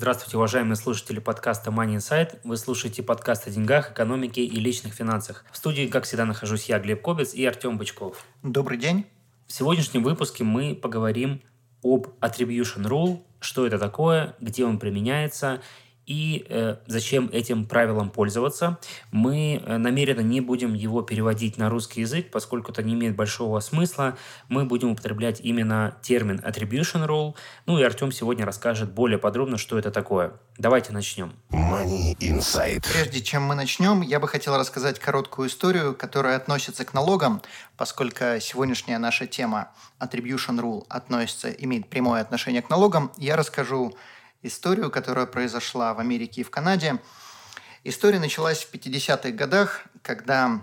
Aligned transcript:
Здравствуйте, 0.00 0.38
уважаемые 0.38 0.76
слушатели 0.76 1.18
подкаста 1.18 1.70
Money 1.70 1.96
Insight. 1.96 2.38
Вы 2.42 2.56
слушаете 2.56 3.02
подкаст 3.02 3.46
о 3.46 3.50
деньгах, 3.50 3.92
экономике 3.92 4.42
и 4.42 4.58
личных 4.58 4.94
финансах. 4.94 5.44
В 5.52 5.58
студии, 5.58 5.88
как 5.88 6.04
всегда, 6.04 6.24
нахожусь 6.24 6.70
я, 6.70 6.78
Глеб 6.78 7.02
Кобец 7.02 7.34
и 7.34 7.44
Артем 7.44 7.76
Бычков. 7.76 8.24
Добрый 8.42 8.78
день. 8.78 9.04
В 9.46 9.52
сегодняшнем 9.52 10.02
выпуске 10.02 10.42
мы 10.42 10.74
поговорим 10.74 11.42
об 11.84 12.06
Attribution 12.22 12.86
Rule, 12.86 13.20
что 13.40 13.66
это 13.66 13.78
такое, 13.78 14.36
где 14.40 14.64
он 14.64 14.78
применяется 14.78 15.60
и 16.10 16.44
э, 16.48 16.78
зачем 16.86 17.30
этим 17.32 17.66
правилом 17.66 18.10
пользоваться. 18.10 18.80
Мы 19.12 19.62
э, 19.64 19.76
намеренно 19.76 20.22
не 20.22 20.40
будем 20.40 20.74
его 20.74 21.02
переводить 21.02 21.56
на 21.56 21.70
русский 21.70 22.00
язык, 22.00 22.32
поскольку 22.32 22.72
это 22.72 22.82
не 22.82 22.94
имеет 22.94 23.14
большого 23.14 23.60
смысла. 23.60 24.18
Мы 24.48 24.64
будем 24.64 24.90
употреблять 24.90 25.40
именно 25.40 25.94
термин 26.02 26.40
attribution 26.44 27.06
rule. 27.06 27.36
Ну 27.66 27.78
и 27.78 27.84
Артем 27.84 28.10
сегодня 28.10 28.44
расскажет 28.44 28.90
более 28.90 29.18
подробно, 29.18 29.56
что 29.56 29.78
это 29.78 29.92
такое. 29.92 30.32
Давайте 30.58 30.92
начнем. 30.92 31.32
Money 31.50 32.16
Insight. 32.18 32.84
Прежде 32.92 33.20
чем 33.20 33.44
мы 33.44 33.54
начнем, 33.54 34.00
я 34.00 34.18
бы 34.18 34.26
хотел 34.26 34.58
рассказать 34.58 34.98
короткую 34.98 35.46
историю, 35.48 35.94
которая 35.94 36.36
относится 36.36 36.84
к 36.84 36.92
налогам, 36.92 37.40
поскольку 37.76 38.24
сегодняшняя 38.40 38.98
наша 38.98 39.28
тема 39.28 39.68
attribution 40.00 40.58
rule 40.58 40.84
относится, 40.88 41.50
имеет 41.50 41.88
прямое 41.88 42.20
отношение 42.20 42.62
к 42.62 42.68
налогам. 42.68 43.12
Я 43.16 43.36
расскажу 43.36 43.94
историю, 44.42 44.90
которая 44.90 45.26
произошла 45.26 45.94
в 45.94 46.00
Америке 46.00 46.40
и 46.40 46.44
в 46.44 46.50
Канаде. 46.50 47.00
История 47.84 48.18
началась 48.18 48.64
в 48.64 48.72
50-х 48.72 49.30
годах, 49.30 49.82
когда 50.02 50.62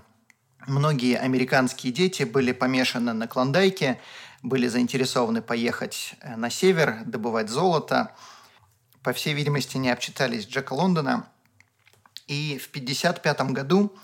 многие 0.68 1.18
американские 1.18 1.94
дети 1.94 2.24
были 2.24 2.52
помешаны 2.52 3.14
на 3.14 3.28
клондайке, 3.28 4.00
были 4.44 4.68
заинтересованы 4.68 5.42
поехать 5.42 6.16
э, 6.22 6.36
на 6.36 6.50
север, 6.50 7.04
добывать 7.06 7.50
золото. 7.50 8.16
По 9.04 9.14
всей 9.14 9.34
видимости, 9.34 9.78
не 9.78 9.90
обчитались 9.90 10.46
Джека 10.46 10.74
Лондона. 10.74 11.28
И 12.28 12.58
в 12.58 12.68
1955 12.70 13.52
году 13.52 13.96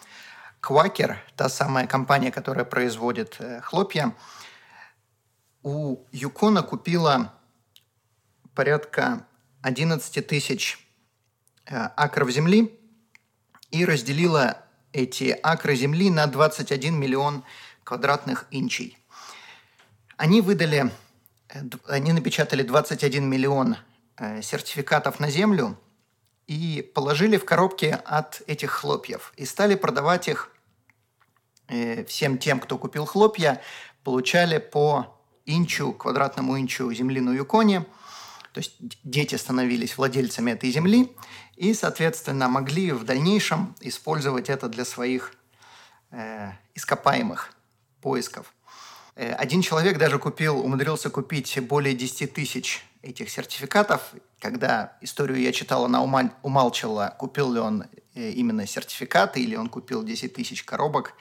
Квакер, 0.60 1.22
та 1.36 1.50
самая 1.50 1.88
компания, 1.88 2.32
которая 2.32 2.66
производит 2.66 3.36
э, 3.40 3.62
хлопья, 3.62 4.16
у 5.62 5.98
Юкона 6.12 6.64
купила 6.64 7.34
порядка 8.56 9.26
11 9.64 10.28
тысяч 10.28 10.78
э, 11.66 11.75
акров 11.95 12.30
земли 12.30 12.78
и 13.72 13.86
разделила 13.86 14.58
эти 14.92 15.38
акры 15.42 15.75
земли 15.75 16.11
на 16.11 16.28
21 16.28 16.94
миллион 17.00 17.44
квадратных 17.84 18.45
инчей. 18.52 18.97
Они 20.17 20.41
выдали, 20.41 20.91
э, 21.50 21.61
они 21.88 22.11
напечатали 22.11 22.61
21 22.61 23.23
миллион 23.23 23.78
э, 24.17 24.41
сертификатов 24.41 25.22
на 25.22 25.30
землю 25.30 25.80
и 26.45 26.91
положили 26.94 27.38
в 27.38 27.45
коробки 27.45 27.97
от 28.03 28.41
этих 28.47 28.69
хлопьев 28.69 29.34
и 29.38 29.45
стали 29.45 29.75
продавать 29.75 30.28
их 30.28 30.50
всем 32.08 32.38
тем, 32.38 32.59
кто 32.59 32.78
купил 32.78 33.06
хлопья, 33.06 33.62
получали 34.03 34.57
по 34.57 35.18
инчу, 35.46 35.94
квадратному 35.94 36.59
инчу 36.59 36.91
земли 36.94 37.22
на 37.22 37.31
Юконе– 37.31 37.85
то 38.53 38.59
есть 38.59 38.75
дети 39.03 39.36
становились 39.36 39.97
владельцами 39.97 40.52
этой 40.52 40.72
земли 40.72 41.12
и, 41.56 41.74
соответственно, 41.74 42.47
могли 42.47 42.91
в 42.91 43.03
дальнейшем 43.03 43.75
использовать 43.81 44.50
это 44.50 44.69
для 44.69 44.86
своих 44.86 45.34
э, 46.12 46.52
ископаемых 46.75 47.52
поисков. 48.00 48.53
Э, 49.16 49.34
один 49.34 49.64
человек 49.64 49.97
даже 49.97 50.19
купил, 50.19 50.59
умудрился 50.59 51.09
купить 51.09 51.59
более 51.62 51.96
10 51.96 52.31
тысяч 52.31 52.86
этих 53.02 53.31
сертификатов. 53.31 54.14
Когда 54.40 54.97
историю 55.02 55.40
я 55.40 55.52
читал, 55.52 55.85
она 55.85 56.03
умалчивала, 56.44 57.16
купил 57.18 57.53
ли 57.53 57.59
он 57.59 57.85
э, 58.14 58.30
именно 58.30 58.68
сертификаты 58.68 59.41
или 59.41 59.56
он 59.56 59.68
купил 59.68 60.03
10 60.03 60.31
тысяч 60.31 60.64
коробок 60.64 61.14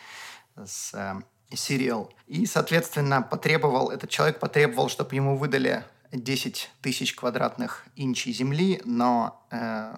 с 0.55 0.93
э, 0.93 1.15
Serial. 1.55 2.11
И, 2.27 2.45
соответственно, 2.45 3.23
потребовал, 3.23 3.91
этот 3.91 4.11
человек 4.11 4.39
потребовал, 4.39 4.89
чтобы 4.89 5.15
ему 5.15 5.37
выдали 5.37 5.85
10 6.13 6.71
тысяч 6.83 7.15
квадратных 7.15 7.85
инчей 7.97 8.33
земли, 8.33 8.81
но 8.85 9.45
э, 9.51 9.95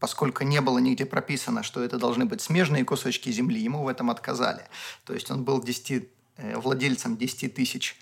поскольку 0.00 0.44
не 0.44 0.60
было 0.60 0.78
нигде 0.78 1.04
прописано, 1.04 1.62
что 1.62 1.82
это 1.82 1.98
должны 1.98 2.24
быть 2.24 2.40
смежные 2.40 2.84
кусочки 2.84 3.30
земли, 3.30 3.60
ему 3.60 3.82
в 3.82 3.88
этом 3.88 4.10
отказали. 4.10 4.62
То 5.04 5.14
есть 5.14 5.30
он 5.30 5.44
был 5.44 5.62
10, 5.62 6.08
э, 6.36 6.56
владельцем 6.56 7.16
10 7.16 7.54
тысяч 7.54 7.96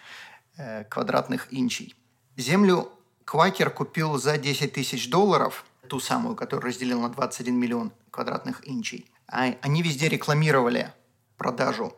э, 0.56 0.84
квадратных 0.84 1.48
инчей. 1.52 1.94
Землю 2.36 2.90
Квакер 3.24 3.70
купил 3.70 4.18
за 4.18 4.38
10 4.38 4.72
тысяч 4.72 5.10
долларов, 5.10 5.64
ту 5.88 5.98
самую, 6.00 6.36
которую 6.36 6.66
разделил 6.66 7.00
на 7.00 7.08
21 7.08 7.54
миллион 7.56 7.92
квадратных 8.10 8.66
инчей. 8.68 9.10
А 9.26 9.54
они 9.62 9.82
везде 9.82 10.08
рекламировали 10.08 10.92
продажу 11.36 11.94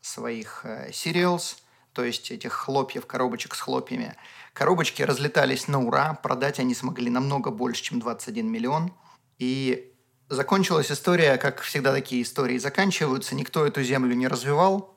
своих 0.00 0.62
э, 0.64 0.90
cereals, 0.90 1.56
то 1.94 2.04
есть 2.04 2.30
этих 2.30 2.52
хлопьев, 2.52 3.06
коробочек 3.06 3.54
с 3.54 3.60
хлопьями– 3.60 4.16
Коробочки 4.54 5.02
разлетались 5.02 5.66
на 5.66 5.84
ура, 5.84 6.14
продать 6.14 6.60
они 6.60 6.76
смогли 6.76 7.10
намного 7.10 7.50
больше, 7.50 7.82
чем 7.82 7.98
21 7.98 8.46
миллион. 8.46 8.92
И 9.38 9.92
закончилась 10.28 10.92
история, 10.92 11.38
как 11.38 11.60
всегда 11.60 11.92
такие 11.92 12.22
истории 12.22 12.58
заканчиваются, 12.58 13.34
никто 13.34 13.66
эту 13.66 13.82
землю 13.82 14.14
не 14.14 14.28
развивал, 14.28 14.96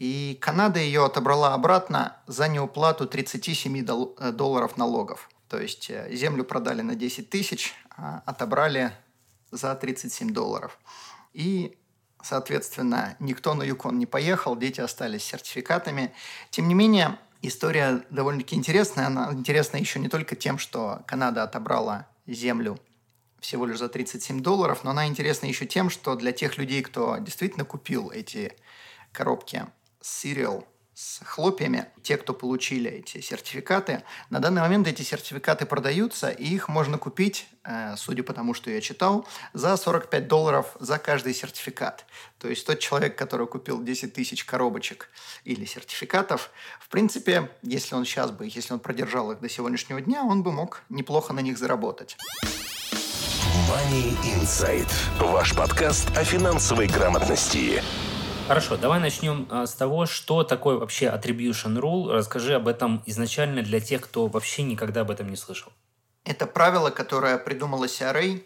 и 0.00 0.36
Канада 0.40 0.80
ее 0.80 1.04
отобрала 1.04 1.54
обратно 1.54 2.16
за 2.26 2.48
неуплату 2.48 3.06
37 3.06 3.86
э, 4.18 4.32
долларов 4.32 4.76
налогов. 4.76 5.30
То 5.48 5.60
есть 5.60 5.88
э, 5.88 6.12
землю 6.12 6.42
продали 6.42 6.82
на 6.82 6.96
10 6.96 7.30
тысяч, 7.30 7.74
а 7.96 8.24
отобрали 8.26 8.92
за 9.52 9.72
37 9.76 10.32
долларов. 10.32 10.80
И, 11.32 11.78
соответственно, 12.22 13.16
никто 13.18 13.54
на 13.54 13.62
Юкон 13.62 13.98
не 13.98 14.06
поехал, 14.06 14.56
дети 14.56 14.80
остались 14.80 15.22
с 15.22 15.26
сертификатами. 15.26 16.12
Тем 16.50 16.68
не 16.68 16.74
менее, 16.74 17.18
История 17.42 18.04
довольно-таки 18.10 18.54
интересная. 18.54 19.06
Она 19.06 19.32
интересна 19.32 19.78
еще 19.78 19.98
не 19.98 20.08
только 20.08 20.36
тем, 20.36 20.58
что 20.58 21.02
Канада 21.06 21.42
отобрала 21.42 22.06
землю 22.26 22.78
всего 23.40 23.64
лишь 23.64 23.78
за 23.78 23.88
37 23.88 24.42
долларов, 24.42 24.84
но 24.84 24.90
она 24.90 25.06
интересна 25.06 25.46
еще 25.46 25.64
тем, 25.64 25.88
что 25.88 26.14
для 26.16 26.32
тех 26.32 26.58
людей, 26.58 26.82
кто 26.82 27.16
действительно 27.16 27.64
купил 27.64 28.10
эти 28.10 28.54
коробки 29.12 29.64
Serial 30.02 30.66
с 31.00 31.24
хлопьями, 31.24 31.86
те, 32.02 32.18
кто 32.18 32.34
получили 32.34 32.90
эти 32.90 33.22
сертификаты, 33.22 34.02
на 34.28 34.38
данный 34.38 34.60
момент 34.60 34.86
эти 34.86 35.00
сертификаты 35.00 35.64
продаются, 35.64 36.28
и 36.28 36.44
их 36.44 36.68
можно 36.68 36.98
купить, 36.98 37.46
э, 37.64 37.94
судя 37.96 38.22
по 38.22 38.34
тому, 38.34 38.52
что 38.52 38.70
я 38.70 38.82
читал, 38.82 39.26
за 39.54 39.78
45 39.78 40.28
долларов 40.28 40.76
за 40.78 40.98
каждый 40.98 41.32
сертификат. 41.32 42.04
То 42.38 42.48
есть 42.48 42.66
тот 42.66 42.80
человек, 42.80 43.16
который 43.16 43.46
купил 43.46 43.82
10 43.82 44.12
тысяч 44.12 44.44
коробочек 44.44 45.08
или 45.44 45.64
сертификатов, 45.64 46.50
в 46.78 46.90
принципе, 46.90 47.50
если 47.62 47.94
он 47.94 48.04
сейчас 48.04 48.30
бы, 48.30 48.44
если 48.44 48.74
он 48.74 48.80
продержал 48.80 49.32
их 49.32 49.40
до 49.40 49.48
сегодняшнего 49.48 50.02
дня, 50.02 50.22
он 50.22 50.42
бы 50.42 50.52
мог 50.52 50.82
неплохо 50.90 51.32
на 51.32 51.40
них 51.40 51.56
заработать. 51.56 52.18
Money 53.70 54.14
Insight. 54.36 54.90
Ваш 55.18 55.54
подкаст 55.54 56.10
о 56.14 56.24
финансовой 56.24 56.88
грамотности. 56.88 57.82
Хорошо, 58.50 58.76
давай 58.76 58.98
начнем 58.98 59.46
а, 59.48 59.64
с 59.64 59.74
того, 59.74 60.06
что 60.06 60.42
такое 60.42 60.76
вообще 60.76 61.06
attribution 61.06 61.78
rule. 61.78 62.10
Расскажи 62.10 62.54
об 62.54 62.66
этом 62.66 63.00
изначально 63.06 63.62
для 63.62 63.78
тех, 63.78 64.00
кто 64.00 64.26
вообще 64.26 64.64
никогда 64.64 65.02
об 65.02 65.12
этом 65.12 65.30
не 65.30 65.36
слышал. 65.36 65.72
Это 66.24 66.48
правило, 66.48 66.90
которое 66.90 67.38
придумала 67.38 67.84
CRA, 67.84 68.42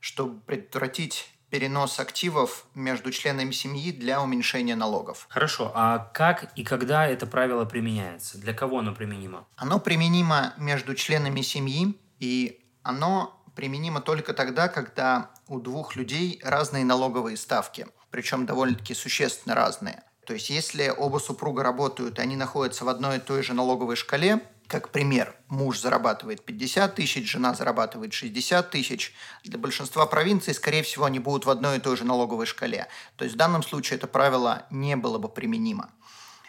чтобы 0.00 0.40
предотвратить 0.40 1.30
перенос 1.50 2.00
активов 2.00 2.64
между 2.74 3.12
членами 3.12 3.52
семьи 3.52 3.92
для 3.92 4.20
уменьшения 4.20 4.74
налогов. 4.74 5.26
Хорошо, 5.28 5.70
а 5.72 6.10
как 6.12 6.50
и 6.56 6.64
когда 6.64 7.06
это 7.06 7.24
правило 7.28 7.64
применяется? 7.64 8.38
Для 8.38 8.54
кого 8.54 8.80
оно 8.80 8.92
применимо? 8.92 9.46
Оно 9.54 9.78
применимо 9.78 10.54
между 10.58 10.96
членами 10.96 11.42
семьи, 11.42 11.96
и 12.18 12.60
оно 12.82 13.40
применимо 13.54 14.00
только 14.00 14.34
тогда, 14.34 14.66
когда 14.66 15.30
у 15.46 15.60
двух 15.60 15.94
людей 15.94 16.40
разные 16.42 16.84
налоговые 16.84 17.36
ставки– 17.36 17.86
причем 18.14 18.46
довольно-таки 18.46 18.94
существенно 18.94 19.56
разные. 19.56 20.00
То 20.24 20.34
есть, 20.34 20.48
если 20.48 20.88
оба 20.88 21.18
супруга 21.18 21.64
работают, 21.64 22.20
и 22.20 22.22
они 22.22 22.36
находятся 22.36 22.84
в 22.84 22.88
одной 22.88 23.16
и 23.16 23.20
той 23.20 23.42
же 23.42 23.54
налоговой 23.54 23.96
шкале, 23.96 24.40
как 24.68 24.90
пример, 24.90 25.34
муж 25.48 25.80
зарабатывает 25.80 26.44
50 26.44 26.94
тысяч, 26.94 27.28
жена 27.28 27.54
зарабатывает 27.54 28.12
60 28.12 28.70
тысяч. 28.70 29.12
Для 29.42 29.58
большинства 29.58 30.06
провинций, 30.06 30.54
скорее 30.54 30.84
всего, 30.84 31.06
они 31.06 31.18
будут 31.18 31.44
в 31.44 31.50
одной 31.50 31.78
и 31.78 31.80
той 31.80 31.96
же 31.96 32.04
налоговой 32.04 32.46
шкале. 32.46 32.86
То 33.16 33.24
есть 33.24 33.34
в 33.34 33.36
данном 33.36 33.64
случае 33.64 33.96
это 33.96 34.06
правило 34.06 34.64
не 34.70 34.94
было 34.94 35.18
бы 35.18 35.28
применимо. 35.28 35.90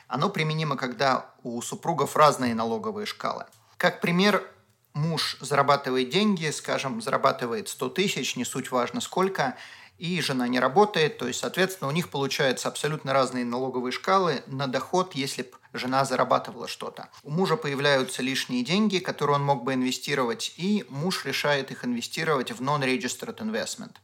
Оно 0.08 0.30
применимо, 0.30 0.78
когда 0.78 1.32
у 1.42 1.60
супругов 1.64 2.16
разные 2.16 2.54
налоговые 2.54 3.08
шкалы. 3.08 3.46
Как 3.78 4.02
пример, 4.02 4.44
муж 4.94 5.38
зарабатывает 5.42 6.10
деньги, 6.10 6.52
скажем, 6.52 7.02
зарабатывает 7.02 7.70
100 7.70 7.90
тысяч, 7.90 8.36
не 8.36 8.46
суть 8.46 8.70
важно 8.70 9.02
сколько, 9.02 9.58
и 9.98 10.22
жена 10.22 10.48
не 10.48 10.60
работает, 10.60 11.18
то 11.18 11.28
есть, 11.28 11.40
соответственно, 11.40 11.90
у 11.90 11.94
них 11.94 12.10
получаются 12.10 12.68
абсолютно 12.68 13.14
разные 13.14 13.46
налоговые 13.46 13.92
шкалы 13.92 14.44
на 14.48 14.68
доход, 14.68 15.16
если 15.16 15.44
бы 15.44 15.52
жена 15.74 16.06
зарабатывала 16.06 16.68
что-то. 16.68 17.10
У 17.24 17.32
мужа 17.32 17.56
появляются 17.56 18.22
лишние 18.22 18.64
деньги, 18.64 19.00
которые 19.00 19.36
он 19.36 19.44
мог 19.44 19.64
бы 19.64 19.74
инвестировать, 19.74 20.54
и 20.58 20.86
муж 20.90 21.26
решает 21.26 21.72
их 21.72 21.86
инвестировать 21.86 22.52
в 22.52 22.62
non-registered 22.62 23.38
investment. 23.38 23.96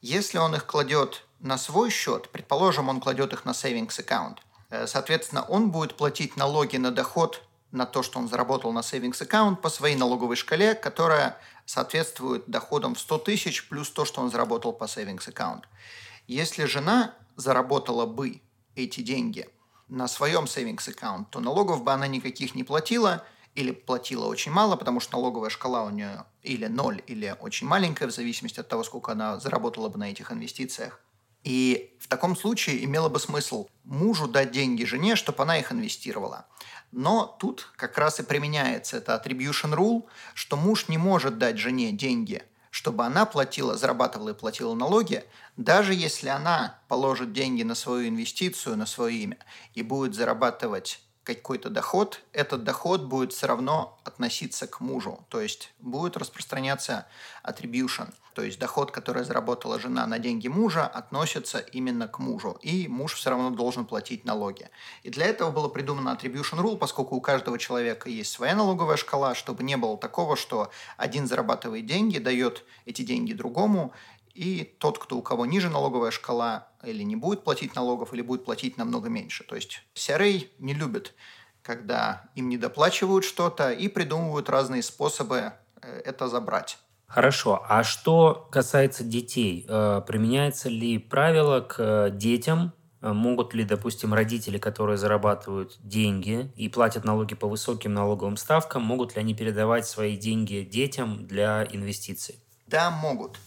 Если 0.00 0.38
он 0.38 0.54
их 0.54 0.66
кладет 0.66 1.24
на 1.40 1.58
свой 1.58 1.90
счет, 1.90 2.28
предположим, 2.30 2.88
он 2.88 3.00
кладет 3.00 3.32
их 3.32 3.44
на 3.44 3.50
savings 3.50 4.04
account, 4.04 4.38
э, 4.70 4.86
соответственно, 4.86 5.42
он 5.42 5.70
будет 5.70 5.96
платить 5.96 6.36
налоги 6.36 6.76
на 6.76 6.90
доход 6.90 7.42
на 7.72 7.86
то, 7.86 8.02
что 8.02 8.18
он 8.18 8.28
заработал 8.28 8.72
на 8.72 8.80
savings 8.80 9.20
account 9.20 9.56
по 9.56 9.68
своей 9.68 9.96
налоговой 9.96 10.36
шкале, 10.36 10.74
которая 10.74 11.38
соответствует 11.66 12.44
доходам 12.46 12.94
в 12.94 13.00
100 13.00 13.18
тысяч 13.18 13.68
плюс 13.68 13.90
то, 13.90 14.04
что 14.04 14.20
он 14.20 14.30
заработал 14.30 14.72
по 14.72 14.84
savings 14.84 15.32
account. 15.32 15.62
Если 16.26 16.64
жена 16.64 17.14
заработала 17.36 18.06
бы 18.06 18.40
эти 18.74 19.00
деньги 19.00 19.48
на 19.88 20.08
своем 20.08 20.44
savings 20.44 20.88
account, 20.88 21.26
то 21.30 21.40
налогов 21.40 21.82
бы 21.84 21.92
она 21.92 22.06
никаких 22.06 22.54
не 22.54 22.64
платила 22.64 23.24
или 23.54 23.72
платила 23.72 24.26
очень 24.26 24.52
мало, 24.52 24.76
потому 24.76 25.00
что 25.00 25.16
налоговая 25.16 25.50
шкала 25.50 25.84
у 25.84 25.90
нее 25.90 26.24
или 26.42 26.66
ноль, 26.66 27.02
или 27.06 27.36
очень 27.40 27.66
маленькая, 27.66 28.06
в 28.06 28.12
зависимости 28.12 28.60
от 28.60 28.68
того, 28.68 28.84
сколько 28.84 29.12
она 29.12 29.38
заработала 29.40 29.88
бы 29.88 29.98
на 29.98 30.10
этих 30.10 30.30
инвестициях. 30.32 31.00
И 31.44 31.96
в 31.98 32.08
таком 32.08 32.36
случае 32.36 32.84
имело 32.84 33.08
бы 33.08 33.18
смысл 33.18 33.68
мужу 33.84 34.28
дать 34.28 34.52
деньги 34.52 34.84
жене, 34.84 35.16
чтобы 35.16 35.42
она 35.42 35.58
их 35.58 35.72
инвестировала. 35.72 36.46
Но 36.92 37.36
тут 37.38 37.72
как 37.76 37.98
раз 37.98 38.20
и 38.20 38.22
применяется 38.22 38.96
это 38.96 39.14
attribution 39.14 39.74
rule, 39.74 40.04
что 40.34 40.56
муж 40.56 40.88
не 40.88 40.98
может 40.98 41.38
дать 41.38 41.58
жене 41.58 41.92
деньги, 41.92 42.42
чтобы 42.70 43.04
она 43.04 43.26
платила, 43.26 43.76
зарабатывала 43.76 44.30
и 44.30 44.34
платила 44.34 44.74
налоги, 44.74 45.24
даже 45.56 45.94
если 45.94 46.28
она 46.28 46.80
положит 46.88 47.32
деньги 47.32 47.62
на 47.62 47.74
свою 47.74 48.08
инвестицию, 48.08 48.76
на 48.76 48.86
свое 48.86 49.16
имя, 49.16 49.38
и 49.74 49.82
будет 49.82 50.14
зарабатывать 50.14 51.00
какой-то 51.24 51.70
доход, 51.70 52.22
этот 52.32 52.64
доход 52.64 53.04
будет 53.04 53.32
все 53.32 53.46
равно 53.46 53.98
относиться 54.04 54.66
к 54.66 54.80
мужу, 54.80 55.24
то 55.28 55.40
есть 55.40 55.72
будет 55.78 56.16
распространяться 56.16 57.06
attribution, 57.44 58.12
то 58.34 58.42
есть 58.42 58.58
доход, 58.58 58.90
который 58.90 59.24
заработала 59.24 59.78
жена 59.78 60.06
на 60.06 60.18
деньги 60.18 60.48
мужа, 60.48 60.86
относится 60.86 61.58
именно 61.58 62.08
к 62.08 62.18
мужу, 62.18 62.58
и 62.62 62.88
муж 62.88 63.14
все 63.14 63.30
равно 63.30 63.50
должен 63.50 63.84
платить 63.84 64.24
налоги. 64.24 64.70
И 65.02 65.10
для 65.10 65.26
этого 65.26 65.50
было 65.50 65.68
придумано 65.68 66.10
attribution 66.10 66.60
rule, 66.60 66.78
поскольку 66.78 67.16
у 67.16 67.20
каждого 67.20 67.58
человека 67.58 68.08
есть 68.08 68.32
своя 68.32 68.54
налоговая 68.54 68.96
шкала, 68.96 69.34
чтобы 69.34 69.62
не 69.62 69.76
было 69.76 69.98
такого, 69.98 70.36
что 70.36 70.70
один 70.96 71.26
зарабатывает 71.26 71.86
деньги, 71.86 72.18
дает 72.18 72.64
эти 72.86 73.02
деньги 73.02 73.32
другому, 73.32 73.92
и 74.34 74.64
тот, 74.78 74.98
кто 74.98 75.16
у 75.16 75.22
кого 75.22 75.46
ниже 75.46 75.70
налоговая 75.70 76.10
шкала, 76.10 76.68
или 76.82 77.02
не 77.02 77.16
будет 77.16 77.44
платить 77.44 77.74
налогов, 77.74 78.12
или 78.12 78.22
будет 78.22 78.44
платить 78.44 78.76
намного 78.76 79.08
меньше. 79.08 79.44
То 79.44 79.56
есть 79.56 79.82
CRA 79.94 80.48
не 80.58 80.74
любит, 80.74 81.14
когда 81.62 82.24
им 82.34 82.48
не 82.48 82.56
доплачивают 82.56 83.24
что-то 83.24 83.70
и 83.70 83.88
придумывают 83.88 84.48
разные 84.48 84.82
способы 84.82 85.52
э, 85.82 86.02
это 86.04 86.28
забрать. 86.28 86.78
Хорошо. 87.06 87.64
А 87.68 87.82
что 87.82 88.48
касается 88.52 89.02
детей, 89.02 89.66
э, 89.68 90.02
применяется 90.06 90.68
ли 90.68 90.98
правило 90.98 91.60
к 91.60 91.76
э, 91.78 92.10
детям? 92.10 92.72
Могут 93.02 93.54
ли, 93.54 93.64
допустим, 93.64 94.12
родители, 94.12 94.58
которые 94.58 94.98
зарабатывают 94.98 95.78
деньги 95.80 96.52
и 96.54 96.68
платят 96.68 97.02
налоги 97.02 97.34
по 97.34 97.48
высоким 97.48 97.94
налоговым 97.94 98.36
ставкам, 98.36 98.82
могут 98.82 99.16
ли 99.16 99.22
они 99.22 99.34
передавать 99.34 99.86
свои 99.86 100.18
деньги 100.18 100.68
детям 100.70 101.26
для 101.26 101.66
инвестиций? 101.72 102.38
Да, 102.66 102.90
могут. 102.90 103.38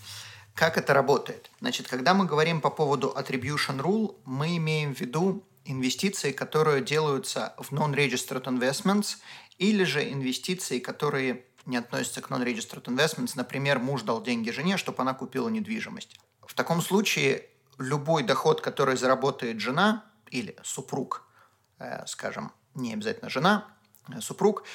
Как 0.54 0.78
это 0.78 0.94
работает? 0.94 1.50
Значит, 1.62 1.88
когда 1.88 2.14
мы 2.14 2.26
говорим 2.26 2.62
по 2.62 2.70
поводу 2.70 3.14
attribution 3.16 3.80
rule, 3.80 4.16
мы 4.26 4.58
имеем 4.58 4.94
в 4.94 5.00
виду 5.00 5.44
инвестиции, 5.66 6.32
которые 6.32 6.84
делаются 6.84 7.56
в 7.58 7.72
non-registered 7.72 8.44
investments, 8.44 9.18
или 9.58 9.84
же 9.84 10.12
инвестиции, 10.12 10.80
которые 10.80 11.46
не 11.66 11.78
относятся 11.78 12.22
к 12.22 12.30
non-registered 12.30 12.84
investments. 12.84 13.32
Например, 13.36 13.80
муж 13.80 14.04
дал 14.04 14.22
деньги 14.22 14.52
жене, 14.52 14.78
чтобы 14.78 15.02
она 15.02 15.14
купила 15.14 15.50
недвижимость. 15.50 16.20
В 16.46 16.54
таком 16.54 16.82
случае 16.82 17.48
любой 17.78 18.24
доход, 18.24 18.62
который 18.62 18.98
заработает 18.98 19.60
жена 19.60 20.06
или 20.30 20.56
супруг, 20.64 21.24
э, 21.80 22.06
скажем, 22.06 22.52
не 22.76 22.94
обязательно 22.94 23.30
жена, 23.30 23.68
э, 24.10 24.22
супруг, 24.22 24.66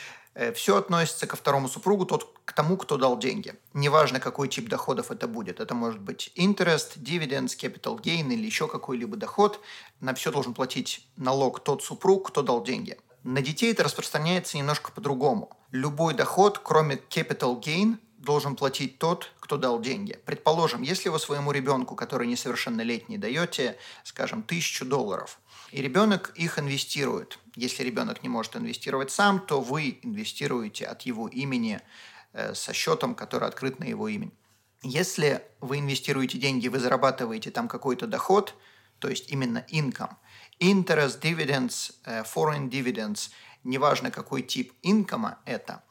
все 0.54 0.76
относится 0.76 1.26
ко 1.26 1.36
второму 1.36 1.68
супругу, 1.68 2.06
тот 2.06 2.32
к 2.44 2.52
тому, 2.52 2.76
кто 2.76 2.96
дал 2.96 3.18
деньги. 3.18 3.54
Неважно, 3.74 4.20
какой 4.20 4.48
тип 4.48 4.68
доходов 4.68 5.10
это 5.10 5.26
будет. 5.26 5.60
Это 5.60 5.74
может 5.74 6.00
быть 6.00 6.32
interest, 6.36 6.96
dividends, 6.96 7.56
capital 7.58 8.00
gain 8.00 8.32
или 8.32 8.46
еще 8.46 8.68
какой-либо 8.68 9.16
доход. 9.16 9.60
На 10.00 10.14
все 10.14 10.30
должен 10.30 10.54
платить 10.54 11.08
налог 11.16 11.60
тот 11.60 11.82
супруг, 11.82 12.28
кто 12.28 12.42
дал 12.42 12.62
деньги. 12.62 12.98
На 13.24 13.42
детей 13.42 13.72
это 13.72 13.82
распространяется 13.82 14.56
немножко 14.56 14.92
по-другому. 14.92 15.50
Любой 15.72 16.14
доход, 16.14 16.58
кроме 16.58 16.96
capital 16.96 17.60
gain, 17.60 17.98
должен 18.16 18.56
платить 18.56 18.98
тот, 18.98 19.32
кто 19.40 19.56
дал 19.56 19.80
деньги. 19.80 20.18
Предположим, 20.24 20.82
если 20.82 21.08
вы 21.08 21.18
своему 21.18 21.50
ребенку, 21.50 21.96
который 21.96 22.26
несовершеннолетний, 22.28 23.16
даете, 23.16 23.76
скажем, 24.04 24.42
тысячу 24.42 24.84
долларов– 24.84 25.40
и 25.70 25.82
ребенок 25.82 26.32
их 26.34 26.58
инвестирует. 26.58 27.38
Если 27.54 27.82
ребенок 27.82 28.22
не 28.22 28.28
может 28.28 28.56
инвестировать 28.56 29.10
сам, 29.10 29.40
то 29.40 29.60
вы 29.60 29.98
инвестируете 30.02 30.86
от 30.86 31.02
его 31.02 31.28
имени 31.28 31.80
э, 32.32 32.54
со 32.54 32.72
счетом, 32.72 33.14
который 33.14 33.48
открыт 33.48 33.78
на 33.78 33.84
его 33.84 34.08
имя. 34.08 34.30
Если 34.82 35.42
вы 35.60 35.78
инвестируете 35.78 36.38
деньги, 36.38 36.68
вы 36.68 36.78
зарабатываете 36.78 37.50
там 37.50 37.68
какой-то 37.68 38.06
доход, 38.06 38.54
то 38.98 39.08
есть 39.08 39.30
именно 39.30 39.64
income, 39.70 40.14
interest, 40.60 41.20
dividends, 41.20 41.92
э, 42.04 42.22
foreign 42.22 42.70
dividends, 42.70 43.30
неважно 43.64 44.10
какой 44.10 44.42
тип 44.42 44.72
инкома 44.82 45.38
это, 45.44 45.82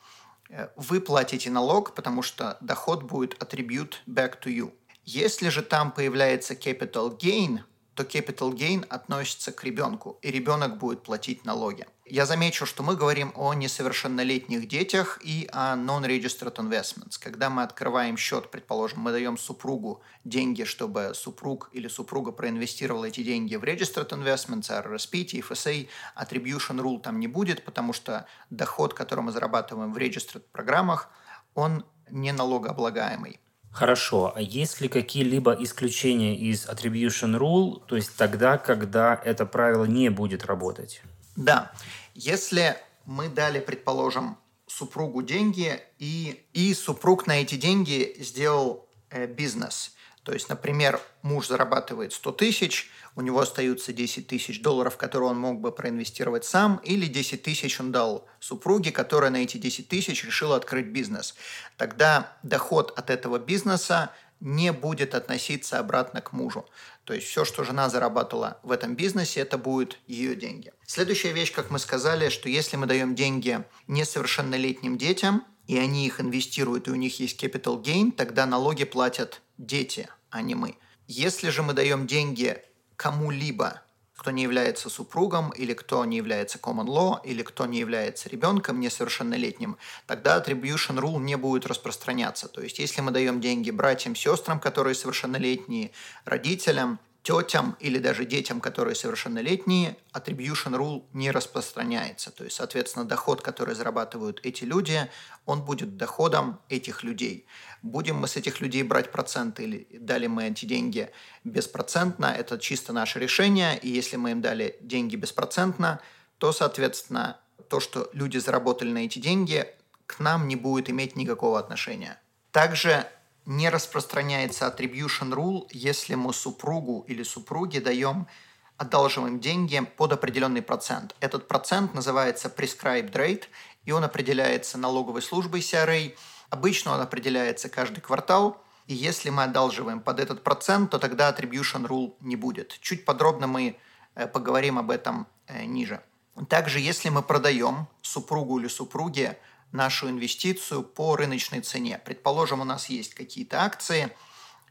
э, 0.49 0.69
вы 0.75 1.01
платите 1.01 1.51
налог, 1.51 1.93
потому 1.93 2.23
что 2.23 2.57
доход 2.61 3.03
будет 3.03 3.35
attribute 3.43 3.95
back 4.07 4.41
to 4.41 4.51
you. 4.51 4.73
Если 5.03 5.49
же 5.49 5.61
там 5.61 5.91
появляется 5.91 6.53
capital 6.55 7.17
gain– 7.19 7.59
то 7.97 8.03
capital 8.03 8.53
gain 8.53 8.85
относится 8.89 9.51
к 9.51 9.63
ребенку, 9.63 10.19
и 10.21 10.29
ребенок 10.29 10.77
будет 10.77 11.01
платить 11.01 11.45
налоги. 11.45 11.87
Я 12.05 12.27
замечу, 12.27 12.67
что 12.67 12.83
мы 12.83 12.95
говорим 12.95 13.33
о 13.35 13.55
несовершеннолетних 13.55 14.67
детях 14.67 15.19
и 15.23 15.49
о 15.51 15.75
non-registered 15.75 16.55
investments. 16.57 17.17
Когда 17.19 17.49
мы 17.49 17.63
открываем 17.63 18.15
счет, 18.15 18.51
предположим, 18.51 18.99
мы 18.99 19.11
даем 19.11 19.35
супругу 19.37 20.03
деньги, 20.23 20.63
чтобы 20.63 21.13
супруг 21.15 21.71
или 21.73 21.87
супруга 21.87 22.31
проинвестировала 22.31 23.05
эти 23.05 23.23
деньги 23.23 23.55
в 23.55 23.63
registered 23.63 24.09
investments, 24.09 24.69
RRSP, 24.69 25.25
TFSA, 25.25 25.87
attribution 26.15 26.79
rule 26.79 27.01
там 27.01 27.19
не 27.19 27.27
будет, 27.27 27.65
потому 27.65 27.93
что 27.93 28.27
доход, 28.51 28.93
который 28.93 29.21
мы 29.21 29.31
зарабатываем 29.31 29.91
в 29.91 29.97
registered 29.97 30.43
программах, 30.51 31.09
он 31.55 31.83
не 32.11 32.31
налогооблагаемый. 32.31 33.39
Хорошо. 33.77 34.33
А 34.35 34.41
есть 34.41 34.81
ли 34.81 34.87
какие-либо 34.87 35.55
исключения 35.59 36.35
из 36.35 36.65
attribution 36.65 37.37
rule, 37.37 37.83
то 37.87 37.95
есть 37.95 38.15
тогда, 38.17 38.57
когда 38.57 39.21
это 39.23 39.45
правило 39.45 39.85
не 39.85 40.09
будет 40.09 40.45
работать? 40.45 41.03
Да. 41.35 41.71
Если 42.15 42.75
мы 43.05 43.29
дали, 43.29 43.59
предположим, 43.59 44.39
супругу 44.65 45.21
деньги, 45.21 45.79
и, 45.99 46.43
и 46.53 46.73
супруг 46.73 47.27
на 47.27 47.33
эти 47.33 47.53
деньги 47.53 48.15
сделал 48.17 48.89
э, 49.11 49.27
бизнес. 49.27 49.91
То 50.27 50.33
есть, 50.33 50.49
например, 50.49 50.99
муж 51.21 51.47
зарабатывает 51.47 52.11
100 52.11 52.31
тысяч, 52.33 52.91
у 53.15 53.21
него 53.21 53.39
остаются 53.39 53.93
10 53.93 54.27
тысяч 54.27 54.61
долларов, 54.61 54.97
которые 54.97 55.29
он 55.29 55.39
мог 55.39 55.61
бы 55.61 55.71
проинвестировать 55.71 56.43
сам, 56.43 56.81
или 56.83 57.05
10 57.05 57.43
тысяч 57.43 57.79
он 57.79 57.93
дал 57.93 58.27
супруге, 58.41 58.91
которая 58.91 59.31
на 59.31 59.37
эти 59.37 59.55
10 59.55 59.87
тысяч 59.87 60.25
решила 60.25 60.57
открыть 60.57 60.87
бизнес. 60.87 61.33
Тогда 61.77 62.35
доход 62.43 62.91
от 62.97 63.09
этого 63.09 63.39
бизнеса 63.39 64.11
не 64.41 64.73
будет 64.73 65.15
относиться 65.15 65.79
обратно 65.79 66.19
к 66.19 66.33
мужу. 66.33 66.65
То 67.05 67.13
есть 67.13 67.27
все, 67.27 67.45
что 67.45 67.63
жена 67.63 67.87
зарабатывала 67.87 68.59
в 68.63 68.73
этом 68.73 68.97
бизнесе, 68.97 69.39
это 69.39 69.57
будут 69.57 69.97
ее 70.07 70.35
деньги. 70.35 70.73
Следующая 70.85 71.31
вещь, 71.31 71.53
как 71.53 71.71
мы 71.71 71.79
сказали, 71.79 72.27
что 72.27 72.49
если 72.49 72.75
мы 72.75 72.85
даем 72.85 73.15
деньги 73.15 73.63
несовершеннолетним 73.87 74.97
детям, 74.97 75.45
и 75.67 75.77
они 75.77 76.05
их 76.05 76.19
инвестируют, 76.19 76.89
и 76.89 76.91
у 76.91 76.95
них 76.95 77.17
есть 77.21 77.41
capital 77.41 77.81
gain, 77.81 78.11
тогда 78.11 78.45
налоги 78.45 78.83
платят 78.83 79.41
дети, 79.57 80.09
а 80.29 80.41
не 80.41 80.55
мы. 80.55 80.77
Если 81.07 81.49
же 81.49 81.63
мы 81.63 81.73
даем 81.73 82.07
деньги 82.07 82.61
кому-либо 82.95 83.81
кто 84.17 84.31
не 84.31 84.41
является 84.41 84.89
супругом, 84.89 85.51
или 85.51 85.73
кто 85.73 86.03
не 86.03 86.17
является 86.17 86.57
common 86.57 86.87
law, 86.87 87.19
или 87.23 87.43
кто 87.43 87.67
не 87.67 87.79
является 87.79 88.27
ребенком 88.29 88.79
несовершеннолетним, 88.79 89.77
тогда 90.07 90.37
attribution 90.37 90.97
rule 90.97 91.19
не 91.19 91.37
будет 91.37 91.67
распространяться. 91.67 92.47
То 92.47 92.61
есть, 92.61 92.79
если 92.79 93.01
мы 93.01 93.11
даем 93.11 93.39
деньги 93.39 93.69
братьям, 93.69 94.15
сестрам, 94.15 94.59
которые 94.59 94.95
совершеннолетние, 94.95 95.91
родителям, 96.25 96.99
тетям 97.27 97.75
или 97.81 97.99
даже 97.99 98.23
детям, 98.23 98.61
которые 98.61 98.95
совершеннолетние, 98.95 99.97
attribution 100.13 100.77
rule 100.77 101.03
не 101.11 101.29
распространяется. 101.31 102.31
То 102.31 102.45
есть, 102.45 102.55
соответственно, 102.55 103.03
доход, 103.03 103.41
который 103.41 103.75
зарабатывают 103.75 104.39
эти 104.43 104.63
люди, 104.63 105.09
он 105.45 105.61
будет 105.61 105.97
доходом 105.97 106.61
этих 106.69 107.03
людей. 107.03 107.45
Будем 107.81 108.15
мы 108.15 108.29
с 108.29 108.37
этих 108.37 108.61
людей 108.61 108.83
брать 108.83 109.11
проценты 109.11 109.63
или 109.63 109.87
дали 109.99 110.27
мы 110.27 110.47
эти 110.47 110.65
деньги 110.65 111.09
беспроцентно, 111.43 112.27
это 112.27 112.57
чисто 112.57 112.93
наше 112.93 113.19
решение. 113.19 113.77
И 113.77 113.89
если 113.89 114.15
мы 114.15 114.31
им 114.31 114.41
дали 114.41 114.77
деньги 114.79 115.17
беспроцентно, 115.17 115.99
то, 116.37 116.53
соответственно, 116.53 117.41
то, 117.67 117.81
что 117.81 118.09
люди 118.13 118.37
заработали 118.37 118.91
на 118.91 118.99
эти 118.99 119.19
деньги, 119.19 119.67
к 120.05 120.21
нам 120.21 120.47
не 120.47 120.55
будет 120.55 120.89
иметь 120.89 121.17
никакого 121.17 121.59
отношения. 121.59 122.21
Также 122.53 123.05
не 123.47 123.69
распространяется 123.69 124.67
attribution 124.67 125.31
rule, 125.33 125.67
если 125.71 126.15
мы 126.15 126.33
супругу 126.33 127.05
или 127.07 127.23
супруге 127.23 127.79
даем 127.79 128.27
одалживаем 128.75 129.39
деньги 129.39 129.79
под 129.79 130.13
определенный 130.13 130.61
процент. 130.61 131.15
Этот 131.19 131.47
процент 131.47 131.95
называется 131.95 132.53
prescribed 132.55 133.13
rate, 133.13 133.45
и 133.85 133.91
он 133.91 134.03
определяется 134.03 134.77
налоговой 134.77 135.21
службой 135.21 135.61
CRA. 135.61 136.13
Обычно 136.49 136.93
он 136.93 137.01
определяется 137.01 137.69
каждый 137.69 138.01
квартал, 138.01 138.61
и 138.85 138.93
если 138.93 139.29
мы 139.29 139.43
одалживаем 139.43 140.01
под 140.01 140.19
этот 140.19 140.43
процент, 140.43 140.91
то 140.91 140.99
тогда 140.99 141.31
attribution 141.31 141.87
rule 141.87 142.13
не 142.19 142.35
будет. 142.35 142.77
Чуть 142.81 143.05
подробно 143.05 143.47
мы 143.47 143.77
э, 144.15 144.27
поговорим 144.27 144.77
об 144.77 144.91
этом 144.91 145.25
э, 145.47 145.65
ниже. 145.65 146.01
Также, 146.49 146.79
если 146.79 147.09
мы 147.09 147.23
продаем 147.23 147.87
супругу 148.01 148.59
или 148.59 148.67
супруге 148.67 149.39
нашу 149.71 150.09
инвестицию 150.09 150.83
по 150.83 151.15
рыночной 151.15 151.61
цене. 151.61 151.99
Предположим, 152.03 152.61
у 152.61 152.63
нас 152.63 152.89
есть 152.89 153.13
какие-то 153.13 153.63
акции, 153.63 154.15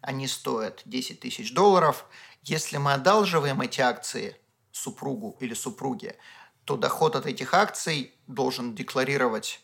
они 0.00 0.28
стоят 0.28 0.82
10 0.84 1.20
тысяч 1.20 1.52
долларов. 1.52 2.06
Если 2.42 2.76
мы 2.76 2.92
одалживаем 2.92 3.60
эти 3.60 3.80
акции 3.80 4.36
супругу 4.70 5.36
или 5.40 5.54
супруге, 5.54 6.16
то 6.64 6.76
доход 6.76 7.16
от 7.16 7.26
этих 7.26 7.54
акций 7.54 8.14
должен 8.26 8.74
декларировать 8.74 9.60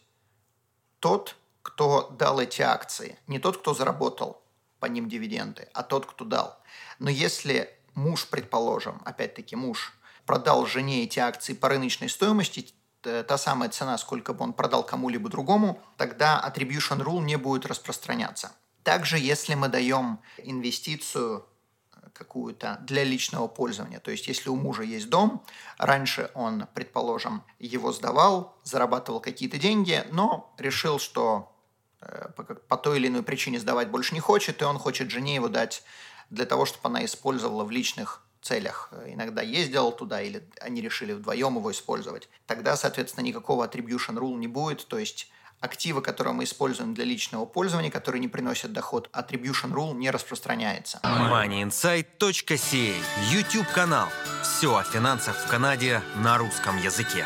тот, 1.01 1.37
кто 1.63 2.11
дал 2.11 2.41
эти 2.41 2.63
акции. 2.63 3.19
Не 3.27 3.39
тот, 3.39 3.59
кто 3.59 3.75
заработал 3.75 4.43
по 4.81 4.87
ним 4.87 5.09
дивиденды, 5.09 5.69
а 5.75 5.83
тот, 5.83 6.07
кто 6.07 6.25
дал. 6.25 6.61
Но 6.99 7.11
если 7.11 7.71
муж, 7.95 8.27
предположим, 8.29 9.01
опять-таки 9.05 9.55
муж, 9.55 9.93
продал 10.27 10.67
жене 10.67 11.05
эти 11.05 11.19
акции 11.19 11.55
по 11.55 11.69
рыночной 11.69 12.09
стоимости, 12.09 12.73
та 13.03 13.39
самая 13.39 13.69
цена, 13.69 13.99
сколько 13.99 14.33
бы 14.33 14.45
он 14.45 14.53
продал 14.53 14.85
кому-либо 14.85 15.29
другому, 15.29 15.81
тогда 15.97 16.43
attribution 16.45 17.03
rule 17.03 17.21
не 17.21 17.37
будет 17.37 17.67
распространяться. 17.67 18.53
Также, 18.83 19.19
если 19.19 19.55
мы 19.55 19.69
даем 19.69 20.19
инвестицию 20.39 21.47
э, 21.95 22.09
какую-то 22.13 22.79
для 22.83 23.05
личного 23.05 23.47
пользования. 23.47 24.01
То 24.01 24.11
есть, 24.11 24.27
если 24.27 24.49
у 24.49 24.57
мужа 24.57 24.83
есть 24.83 25.09
дом, 25.09 25.43
раньше 25.79 26.31
он, 26.35 26.67
предположим, 26.75 27.43
его 27.59 27.93
сдавал, 27.93 28.57
зарабатывал 28.65 29.21
какие-то 29.21 29.59
деньги, 29.59 30.05
но 30.11 30.53
решил, 30.59 30.99
что 30.99 31.53
э, 32.01 32.29
по 32.69 32.77
той 32.77 32.99
или 32.99 33.09
иной 33.09 33.23
причине 33.23 33.61
сдавать 33.61 33.89
больше 33.89 34.15
не 34.15 34.21
хочет, 34.21 34.63
и 34.63 34.65
он 34.65 34.79
хочет 34.79 35.11
жене 35.11 35.37
его 35.37 35.49
дать 35.49 35.85
для 36.31 36.47
того, 36.47 36.65
чтобы 36.65 36.89
она 36.89 37.05
использовала 37.05 37.65
в 37.65 37.71
личных 37.71 38.22
целях. 38.43 38.91
Иногда 39.07 39.43
ездил 39.43 39.93
туда, 39.93 40.21
или 40.21 40.43
они 40.61 40.81
решили 40.81 41.13
вдвоем 41.13 41.57
его 41.57 41.71
использовать. 41.71 42.29
Тогда, 42.47 42.77
соответственно, 42.77 43.25
никакого 43.25 43.67
attribution 43.67 44.17
rule 44.17 44.37
не 44.37 44.49
будет, 44.49 44.87
то 44.87 44.99
есть 44.99 45.31
активы, 45.61 46.03
которые 46.03 46.35
мы 46.35 46.45
используем 46.45 46.93
для 46.93 47.05
личного 47.05 47.47
пользования, 47.47 47.91
которые 47.91 48.21
не 48.21 48.29
приносят 48.29 48.73
доход, 48.73 49.09
attribution 49.13 49.73
rule 49.73 49.95
не 49.95 50.11
распространяется. 50.11 51.01
moneyinsight.ca 51.05 52.95
YouTube-канал. 53.31 54.09
Все 54.43 54.77
о 54.77 54.83
финансах 54.83 55.37
в 55.37 55.49
Канаде 55.49 56.03
на 56.17 56.37
русском 56.37 56.77
языке. 56.79 57.25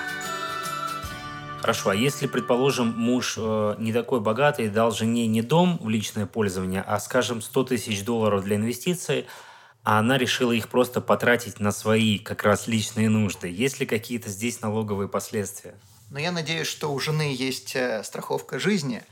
Хорошо, 1.61 1.91
а 1.91 1.97
если, 1.97 2.27
предположим, 2.27 2.95
муж 2.97 3.35
э, 3.39 3.75
не 3.79 3.93
такой 3.93 4.21
богатый, 4.21 4.69
дал 4.69 4.93
жене 4.93 5.27
не 5.27 5.43
дом 5.43 5.79
в 5.81 5.89
личное 5.89 6.27
пользование, 6.27 6.85
а, 6.87 7.01
скажем, 7.01 7.41
100 7.43 7.65
тысяч 7.65 8.05
долларов 8.05 8.45
для 8.45 8.57
инвестиций, 8.57 9.27
а 9.87 10.01
она 10.01 10.19
решила 10.19 10.51
их 10.51 10.69
просто 10.69 11.01
потратить 11.01 11.61
на 11.61 11.71
свои 11.71 12.19
как 12.19 12.43
раз 12.43 12.67
личные 12.67 13.09
нужды. 13.09 13.49
Есть 13.49 13.79
ли 13.79 13.87
какие-то 13.87 14.29
здесь 14.31 14.61
налоговые 14.61 15.09
последствия? 15.09 15.77
Но 16.11 16.19
я 16.19 16.33
надеюсь, 16.33 16.67
что 16.67 16.93
у 16.93 16.99
жены 16.99 17.33
есть 17.33 17.77
э, 17.77 18.03
страховка 18.03 18.59
жизни. 18.59 19.05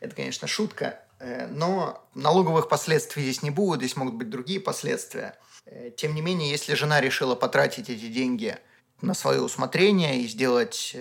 Это, 0.00 0.16
конечно, 0.16 0.48
шутка. 0.48 1.00
Э, 1.18 1.48
но 1.48 2.02
налоговых 2.14 2.70
последствий 2.70 3.24
здесь 3.24 3.42
не 3.42 3.50
будет, 3.50 3.80
здесь 3.80 3.94
могут 3.94 4.14
быть 4.14 4.30
другие 4.30 4.58
последствия. 4.58 5.38
Э, 5.66 5.90
тем 5.94 6.14
не 6.14 6.22
менее, 6.22 6.50
если 6.50 6.72
жена 6.72 7.02
решила 7.02 7.34
потратить 7.34 7.90
эти 7.90 8.08
деньги 8.08 8.56
на 9.02 9.12
свое 9.12 9.42
усмотрение 9.42 10.22
и 10.22 10.28
сделать 10.28 10.96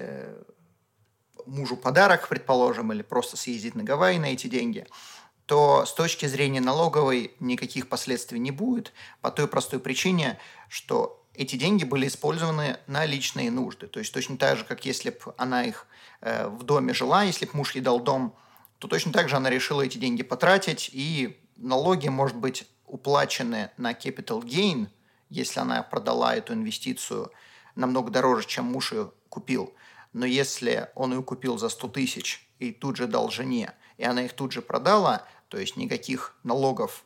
мужу 1.46 1.78
подарок, 1.78 2.28
предположим, 2.28 2.92
или 2.92 3.02
просто 3.02 3.38
съездить 3.38 3.76
на 3.76 3.84
Гавайи 3.84 4.20
на 4.20 4.34
эти 4.34 4.48
деньги– 4.48 4.86
то 5.52 5.86
с 5.86 5.94
точки 5.94 6.28
зрения 6.28 6.62
налоговой 6.62 7.36
никаких 7.42 7.90
последствий 7.90 8.40
не 8.40 8.52
будет 8.52 8.94
по 9.20 9.32
той 9.32 9.50
простой 9.50 9.82
причине, 9.82 10.40
что 10.70 11.26
эти 11.34 11.58
деньги 11.58 11.84
были 11.84 12.08
использованы 12.08 12.78
на 12.88 13.06
личные 13.06 13.52
нужды. 13.52 13.88
То 13.88 14.00
есть 14.00 14.14
точно 14.14 14.38
так 14.38 14.58
же, 14.58 14.64
как 14.64 14.86
если 14.86 15.10
бы 15.10 15.36
она 15.36 15.66
их 15.66 15.88
э, 16.22 16.48
в 16.48 16.64
доме 16.64 16.94
жила, 16.94 17.24
если 17.24 17.48
бы 17.48 17.52
муж 17.56 17.76
ей 17.76 17.82
дал 17.82 18.00
дом, 18.00 18.34
то 18.80 18.88
точно 18.88 19.12
так 19.12 19.28
же 19.28 19.36
она 19.36 19.50
решила 19.50 19.82
эти 19.82 19.98
деньги 19.98 20.24
потратить, 20.24 20.90
и 20.94 21.38
налоги, 21.58 22.08
может 22.08 22.38
быть, 22.38 22.66
уплачены 22.86 23.72
на 23.76 23.92
capital 23.92 24.42
gain, 24.44 24.88
если 25.30 25.60
она 25.60 25.84
продала 25.84 26.34
эту 26.34 26.54
инвестицию 26.54 27.30
намного 27.76 28.10
дороже, 28.10 28.48
чем 28.48 28.68
муж 28.68 28.94
ее 28.94 29.12
купил. 29.28 29.74
Но 30.14 30.26
если 30.26 30.88
он 30.96 31.12
ее 31.12 31.24
купил 31.24 31.58
за 31.58 31.68
100 31.68 31.90
тысяч 31.90 32.48
и 32.60 32.72
тут 32.72 32.96
же 32.96 33.08
дал 33.08 33.30
жене, 33.30 33.74
и 33.98 34.06
она 34.06 34.24
их 34.24 34.32
тут 34.32 34.54
же 34.54 34.62
продала, 34.62 35.28
то 35.52 35.58
есть 35.58 35.76
никаких 35.76 36.34
налогов 36.44 37.04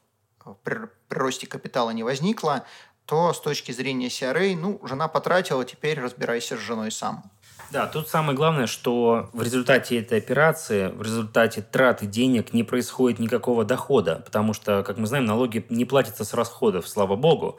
при, 0.63 0.87
при 1.09 1.17
росте 1.17 1.47
капитала 1.47 1.89
не 1.89 2.03
возникло, 2.03 2.63
то 3.07 3.33
с 3.33 3.41
точки 3.41 3.71
зрения 3.71 4.07
CRA, 4.07 4.55
ну, 4.55 4.79
жена 4.83 5.07
потратила, 5.07 5.65
теперь 5.65 5.99
разбирайся 5.99 6.55
с 6.55 6.59
женой 6.59 6.91
сам. 6.91 7.31
Да, 7.75 7.87
тут 7.87 8.07
самое 8.07 8.37
главное, 8.37 8.67
что 8.67 9.29
в 9.33 9.41
результате 9.41 9.99
этой 9.99 10.17
операции, 10.17 10.87
в 10.87 11.01
результате 11.01 11.61
траты 11.61 12.05
денег 12.05 12.53
не 12.53 12.63
происходит 12.63 13.19
никакого 13.19 13.65
дохода, 13.65 14.21
потому 14.23 14.53
что, 14.53 14.81
как 14.83 14.95
мы 14.97 15.07
знаем, 15.07 15.25
налоги 15.25 15.65
не 15.67 15.83
платятся 15.83 16.23
с 16.23 16.33
расходов, 16.33 16.87
слава 16.87 17.17
богу, 17.17 17.57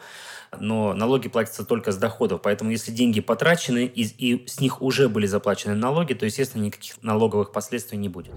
но 0.58 0.94
налоги 0.94 1.28
платятся 1.28 1.66
только 1.66 1.92
с 1.92 1.98
доходов, 1.98 2.40
поэтому 2.42 2.70
если 2.70 2.92
деньги 2.92 3.20
потрачены 3.20 3.84
и, 3.84 4.04
и 4.04 4.48
с 4.48 4.58
них 4.58 4.80
уже 4.80 5.10
были 5.10 5.26
заплачены 5.26 5.74
налоги, 5.74 6.14
то, 6.14 6.24
естественно, 6.24 6.62
никаких 6.62 6.94
налоговых 7.02 7.52
последствий 7.52 7.98
не 7.98 8.08
будет. 8.08 8.32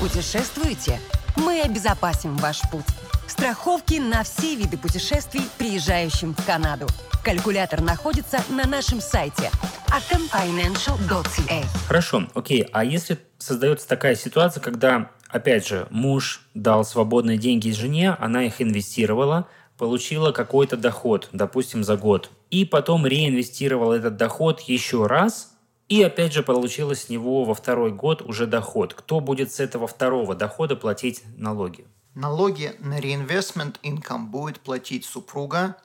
Путешествуете? 0.00 0.98
Мы 1.36 1.60
обезопасим 1.60 2.36
ваш 2.38 2.62
путь. 2.72 2.82
Страховки 3.28 4.00
на 4.00 4.24
все 4.24 4.56
виды 4.56 4.76
путешествий, 4.76 5.42
приезжающим 5.56 6.34
в 6.34 6.44
Канаду. 6.44 6.88
Калькулятор 7.22 7.80
находится 7.80 8.42
на 8.48 8.66
нашем 8.66 9.00
сайте 9.00 9.52
atomfinancial.ca. 9.90 11.64
Хорошо, 11.86 12.28
окей. 12.34 12.66
А 12.72 12.84
если 12.84 13.18
создается 13.38 13.88
такая 13.88 14.14
ситуация, 14.14 14.60
когда, 14.60 15.10
опять 15.28 15.66
же, 15.66 15.86
муж 15.90 16.42
дал 16.54 16.84
свободные 16.84 17.38
деньги 17.38 17.70
жене, 17.70 18.16
она 18.18 18.44
их 18.44 18.62
инвестировала, 18.62 19.48
получила 19.76 20.32
какой-то 20.32 20.76
доход, 20.76 21.28
допустим, 21.32 21.84
за 21.84 21.96
год, 21.96 22.30
и 22.50 22.64
потом 22.64 23.06
реинвестировала 23.06 23.94
этот 23.94 24.16
доход 24.16 24.60
еще 24.60 25.06
раз– 25.06 25.48
и 25.90 26.04
опять 26.04 26.32
же 26.32 26.44
получилось 26.44 27.02
с 27.02 27.08
него 27.08 27.44
во 27.44 27.52
второй 27.52 27.90
год 27.90 28.22
уже 28.22 28.46
доход. 28.46 28.94
Кто 28.94 29.18
будет 29.18 29.52
с 29.52 29.58
этого 29.58 29.88
второго 29.88 30.36
дохода 30.36 30.76
платить 30.76 31.24
налоги? 31.36 31.84
Налоги 32.14 32.76
на 32.78 33.00
reinvestment 33.00 33.74
income 33.82 34.26
будет 34.26 34.60
платить 34.60 35.04
супруга, 35.04 35.76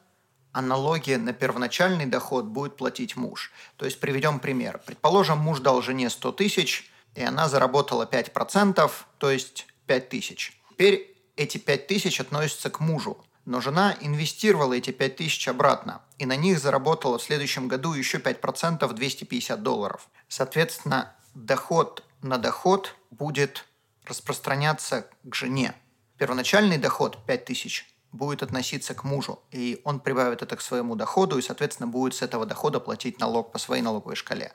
а 0.56 0.62
налоги 0.62 1.16
на 1.16 1.34
первоначальный 1.34 2.06
доход 2.06 2.46
будет 2.46 2.78
платить 2.78 3.18
муж. 3.18 3.52
То 3.76 3.84
есть 3.84 4.00
приведем 4.00 4.40
пример. 4.40 4.80
Предположим, 4.86 5.38
муж 5.40 5.60
дал 5.60 5.82
жене 5.82 6.10
100 6.10 6.32
тысяч, 6.32 6.90
и 7.14 7.22
она 7.24 7.50
заработала 7.50 8.06
5%, 8.10 8.90
то 9.18 9.30
есть 9.30 9.68
5 9.88 10.08
тысяч. 10.08 10.58
Теперь 10.70 11.14
эти 11.36 11.58
5 11.58 11.88
тысяч 11.88 12.22
относятся 12.22 12.70
к 12.70 12.80
мужу 12.80 13.18
но 13.48 13.62
жена 13.62 13.96
инвестировала 14.02 14.74
эти 14.74 14.90
5000 14.90 15.50
обратно, 15.50 16.02
и 16.18 16.26
на 16.26 16.36
них 16.36 16.60
заработала 16.60 17.20
в 17.20 17.22
следующем 17.22 17.68
году 17.68 17.94
еще 17.94 18.18
5% 18.18 18.92
250 18.92 19.62
долларов. 19.62 20.10
Соответственно, 20.28 21.16
доход 21.36 22.04
на 22.24 22.40
доход 22.40 22.96
будет 23.12 23.66
распространяться 24.06 25.08
к 25.24 25.36
жене. 25.36 25.76
Первоначальный 26.18 26.80
доход 26.80 27.24
5000 27.28 27.86
будет 28.16 28.44
относиться 28.44 28.94
к 28.94 29.04
мужу, 29.04 29.40
и 29.52 29.82
он 29.84 30.00
прибавит 30.00 30.42
это 30.42 30.56
к 30.56 30.62
своему 30.62 30.96
доходу, 30.96 31.38
и, 31.38 31.42
соответственно, 31.42 31.88
будет 31.88 32.16
с 32.16 32.22
этого 32.22 32.46
дохода 32.46 32.80
платить 32.80 33.20
налог 33.20 33.52
по 33.52 33.60
своей 33.60 33.82
налоговой 33.82 34.16
шкале. 34.16 34.52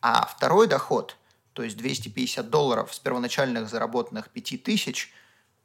А 0.00 0.26
второй 0.26 0.66
доход, 0.66 1.16
то 1.52 1.62
есть 1.62 1.76
250 1.76 2.50
долларов 2.50 2.92
с 2.92 2.98
первоначальных 2.98 3.68
заработанных 3.68 4.28
5000, 4.30 5.12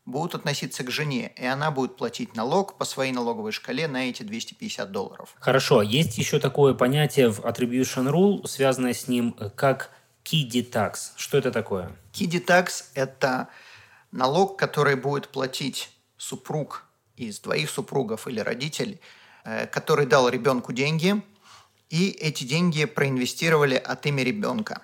будут 0.06 0.36
относиться 0.36 0.84
к 0.84 0.92
жене, 0.92 1.34
и 1.38 1.46
она 1.46 1.72
будет 1.72 1.96
платить 1.96 2.36
налог 2.36 2.78
по 2.78 2.86
своей 2.86 3.14
налоговой 3.14 3.52
шкале 3.52 3.88
на 3.88 4.10
эти 4.10 4.24
250 4.24 4.92
долларов. 4.92 5.36
Хорошо, 5.40 5.82
есть 5.82 6.18
еще 6.18 6.40
такое 6.40 6.74
понятие 6.74 7.32
в 7.32 7.40
Attribution 7.40 8.12
Rule, 8.12 8.48
связанное 8.48 8.94
с 8.94 9.08
ним, 9.08 9.34
как 9.56 9.92
Kiddy 10.26 10.70
Tax. 10.70 11.14
Что 11.16 11.38
это 11.38 11.52
такое? 11.52 11.92
Kiddy 12.12 12.44
Tax– 12.44 12.86
это 12.96 13.48
налог, 14.12 14.60
который 14.60 14.96
будет 14.96 15.30
платить 15.30 15.90
супруг 16.18 16.86
из 17.16 17.40
двоих 17.40 17.70
супругов 17.70 18.28
или 18.28 18.40
родитель, 18.40 19.00
э, 19.44 19.68
который 19.68 20.06
дал 20.06 20.30
ребенку 20.30 20.74
деньги, 20.74 21.22
и 21.90 22.10
эти 22.10 22.44
деньги 22.44 22.86
проинвестировали 22.86 23.76
от 23.76 24.06
имени 24.06 24.26
ребенка. 24.26 24.82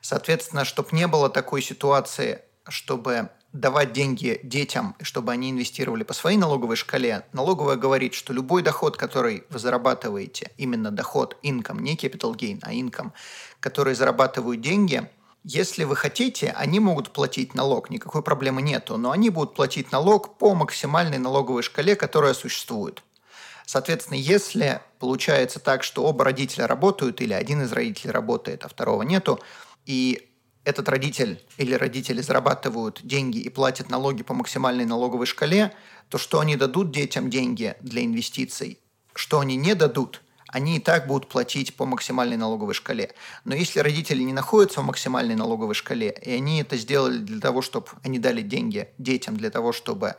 Соответственно, 0.00 0.64
чтобы 0.64 0.88
не 0.92 1.06
было 1.06 1.28
такой 1.28 1.62
ситуации, 1.62 2.42
чтобы 2.68 3.30
давать 3.52 3.92
деньги 3.92 4.40
детям, 4.42 4.94
чтобы 5.02 5.32
они 5.32 5.50
инвестировали 5.50 6.02
по 6.02 6.12
своей 6.12 6.36
налоговой 6.36 6.76
шкале, 6.76 7.26
налоговая 7.32 7.76
говорит, 7.76 8.14
что 8.14 8.32
любой 8.32 8.62
доход, 8.62 8.96
который 8.96 9.44
вы 9.50 9.58
зарабатываете, 9.58 10.50
именно 10.56 10.90
доход, 10.90 11.36
income, 11.42 11.80
не 11.80 11.96
capital 11.96 12.34
gain, 12.34 12.58
а 12.62 12.72
income, 12.72 13.12
который 13.60 13.94
зарабатывают 13.94 14.60
деньги, 14.60 15.10
если 15.48 15.84
вы 15.84 15.94
хотите, 15.94 16.52
они 16.56 16.80
могут 16.80 17.12
платить 17.12 17.54
налог, 17.54 17.88
никакой 17.88 18.20
проблемы 18.22 18.62
нету, 18.62 18.96
но 18.96 19.12
они 19.12 19.30
будут 19.30 19.54
платить 19.54 19.92
налог 19.92 20.38
по 20.38 20.56
максимальной 20.56 21.18
налоговой 21.18 21.62
шкале, 21.62 21.94
которая 21.94 22.34
существует. 22.34 23.04
Соответственно, 23.64 24.16
если 24.16 24.80
получается 24.98 25.60
так, 25.60 25.84
что 25.84 26.02
оба 26.02 26.24
родителя 26.24 26.66
работают 26.66 27.20
или 27.20 27.32
один 27.32 27.62
из 27.62 27.70
родителей 27.70 28.10
работает, 28.10 28.64
а 28.64 28.68
второго 28.68 29.02
нету, 29.02 29.38
и 29.84 30.28
этот 30.64 30.88
родитель 30.88 31.40
или 31.58 31.74
родители 31.74 32.20
зарабатывают 32.22 32.98
деньги 33.04 33.38
и 33.38 33.48
платят 33.48 33.88
налоги 33.88 34.24
по 34.24 34.34
максимальной 34.34 34.84
налоговой 34.84 35.26
шкале, 35.26 35.72
то 36.08 36.18
что 36.18 36.40
они 36.40 36.56
дадут 36.56 36.90
детям 36.90 37.30
деньги 37.30 37.76
для 37.80 38.04
инвестиций, 38.04 38.80
что 39.14 39.38
они 39.38 39.54
не 39.54 39.76
дадут, 39.76 40.22
они 40.48 40.76
и 40.76 40.80
так 40.80 41.06
будут 41.06 41.28
платить 41.28 41.74
по 41.74 41.84
максимальной 41.86 42.36
налоговой 42.36 42.74
шкале. 42.74 43.14
Но 43.44 43.54
если 43.54 43.80
родители 43.80 44.22
не 44.22 44.32
находятся 44.32 44.80
в 44.80 44.84
максимальной 44.84 45.34
налоговой 45.34 45.74
шкале, 45.74 46.16
и 46.22 46.32
они 46.32 46.60
это 46.60 46.76
сделали 46.76 47.18
для 47.18 47.40
того, 47.40 47.62
чтобы 47.62 47.88
они 48.04 48.18
дали 48.18 48.42
деньги 48.42 48.88
детям 48.98 49.36
для 49.36 49.50
того, 49.50 49.72
чтобы 49.72 50.16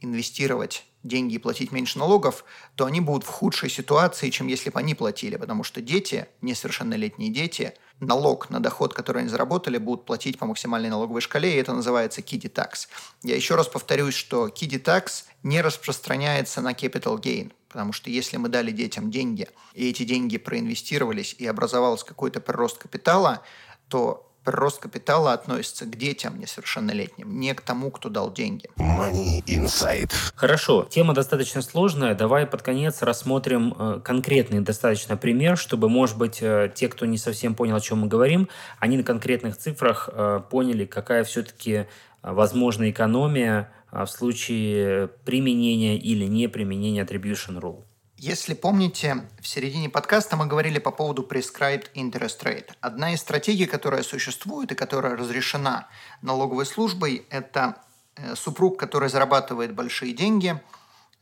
инвестировать 0.00 0.84
деньги 1.02 1.34
и 1.34 1.38
платить 1.38 1.72
меньше 1.72 1.98
налогов, 1.98 2.44
то 2.74 2.84
они 2.84 3.00
будут 3.00 3.24
в 3.24 3.28
худшей 3.28 3.70
ситуации, 3.70 4.30
чем 4.30 4.48
если 4.48 4.70
бы 4.70 4.78
они 4.78 4.94
платили, 4.94 5.36
потому 5.36 5.64
что 5.64 5.80
дети, 5.80 6.26
несовершеннолетние 6.42 7.30
дети, 7.30 7.74
налог 8.00 8.50
на 8.50 8.60
доход, 8.60 8.94
который 8.94 9.22
они 9.22 9.28
заработали, 9.28 9.78
будут 9.78 10.04
платить 10.04 10.38
по 10.38 10.46
максимальной 10.46 10.88
налоговой 10.88 11.20
шкале, 11.20 11.54
и 11.54 11.58
это 11.58 11.72
называется 11.72 12.20
kiddy 12.20 12.52
tax. 12.52 12.88
Я 13.22 13.36
еще 13.36 13.54
раз 13.54 13.68
повторюсь, 13.68 14.14
что 14.14 14.48
kiddy 14.48 14.82
tax 14.82 15.24
не 15.42 15.60
распространяется 15.60 16.60
на 16.60 16.72
capital 16.72 17.18
gain, 17.18 17.52
потому 17.68 17.92
что 17.92 18.10
если 18.10 18.36
мы 18.36 18.48
дали 18.48 18.70
детям 18.70 19.10
деньги, 19.10 19.48
и 19.74 19.88
эти 19.88 20.04
деньги 20.04 20.38
проинвестировались, 20.38 21.34
и 21.38 21.46
образовался 21.46 22.06
какой-то 22.06 22.40
прирост 22.40 22.78
капитала, 22.78 23.42
то 23.88 24.29
прирост 24.44 24.80
капитала 24.80 25.32
относится 25.32 25.84
к 25.84 25.96
детям 25.96 26.38
несовершеннолетним, 26.38 27.38
не 27.38 27.54
к 27.54 27.60
тому, 27.60 27.90
кто 27.90 28.08
дал 28.08 28.32
деньги. 28.32 28.68
Money 28.76 29.42
Inside. 29.44 30.10
Хорошо, 30.34 30.86
тема 30.90 31.14
достаточно 31.14 31.62
сложная. 31.62 32.14
Давай 32.14 32.46
под 32.46 32.62
конец 32.62 33.02
рассмотрим 33.02 33.74
э, 33.78 34.00
конкретный 34.02 34.60
достаточно 34.60 35.16
пример, 35.16 35.56
чтобы, 35.56 35.88
может 35.88 36.16
быть, 36.16 36.38
э, 36.40 36.72
те, 36.74 36.88
кто 36.88 37.06
не 37.06 37.18
совсем 37.18 37.54
понял, 37.54 37.76
о 37.76 37.80
чем 37.80 38.00
мы 38.00 38.06
говорим, 38.06 38.48
они 38.78 38.96
на 38.96 39.02
конкретных 39.02 39.56
цифрах 39.56 40.08
э, 40.12 40.40
поняли, 40.50 40.84
какая 40.84 41.24
все-таки 41.24 41.72
э, 41.72 41.86
возможна 42.22 42.90
экономия 42.90 43.72
в 43.90 44.06
случае 44.06 45.08
применения 45.24 45.98
или 45.98 46.24
не 46.24 46.46
применения 46.46 47.02
attribution 47.02 47.58
rule. 47.60 47.82
Если 48.22 48.52
помните, 48.52 49.26
в 49.40 49.48
середине 49.48 49.88
подкаста 49.88 50.36
мы 50.36 50.44
говорили 50.44 50.78
по 50.78 50.90
поводу 50.90 51.22
prescribed 51.22 51.86
interest 51.94 52.42
rate. 52.42 52.68
Одна 52.82 53.14
из 53.14 53.20
стратегий, 53.20 53.64
которая 53.64 54.02
существует 54.02 54.70
и 54.70 54.74
которая 54.74 55.16
разрешена 55.16 55.88
налоговой 56.20 56.66
службой, 56.66 57.26
это 57.30 57.76
э, 58.16 58.34
супруг, 58.34 58.78
который 58.78 59.08
зарабатывает 59.08 59.74
большие 59.74 60.12
деньги, 60.12 60.60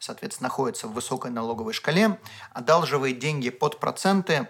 соответственно, 0.01 0.49
находится 0.49 0.89
в 0.89 0.93
высокой 0.93 1.31
налоговой 1.31 1.73
шкале, 1.73 2.19
одалживает 2.53 3.21
деньги 3.21 3.51
под 3.51 3.79
проценты 3.79 4.49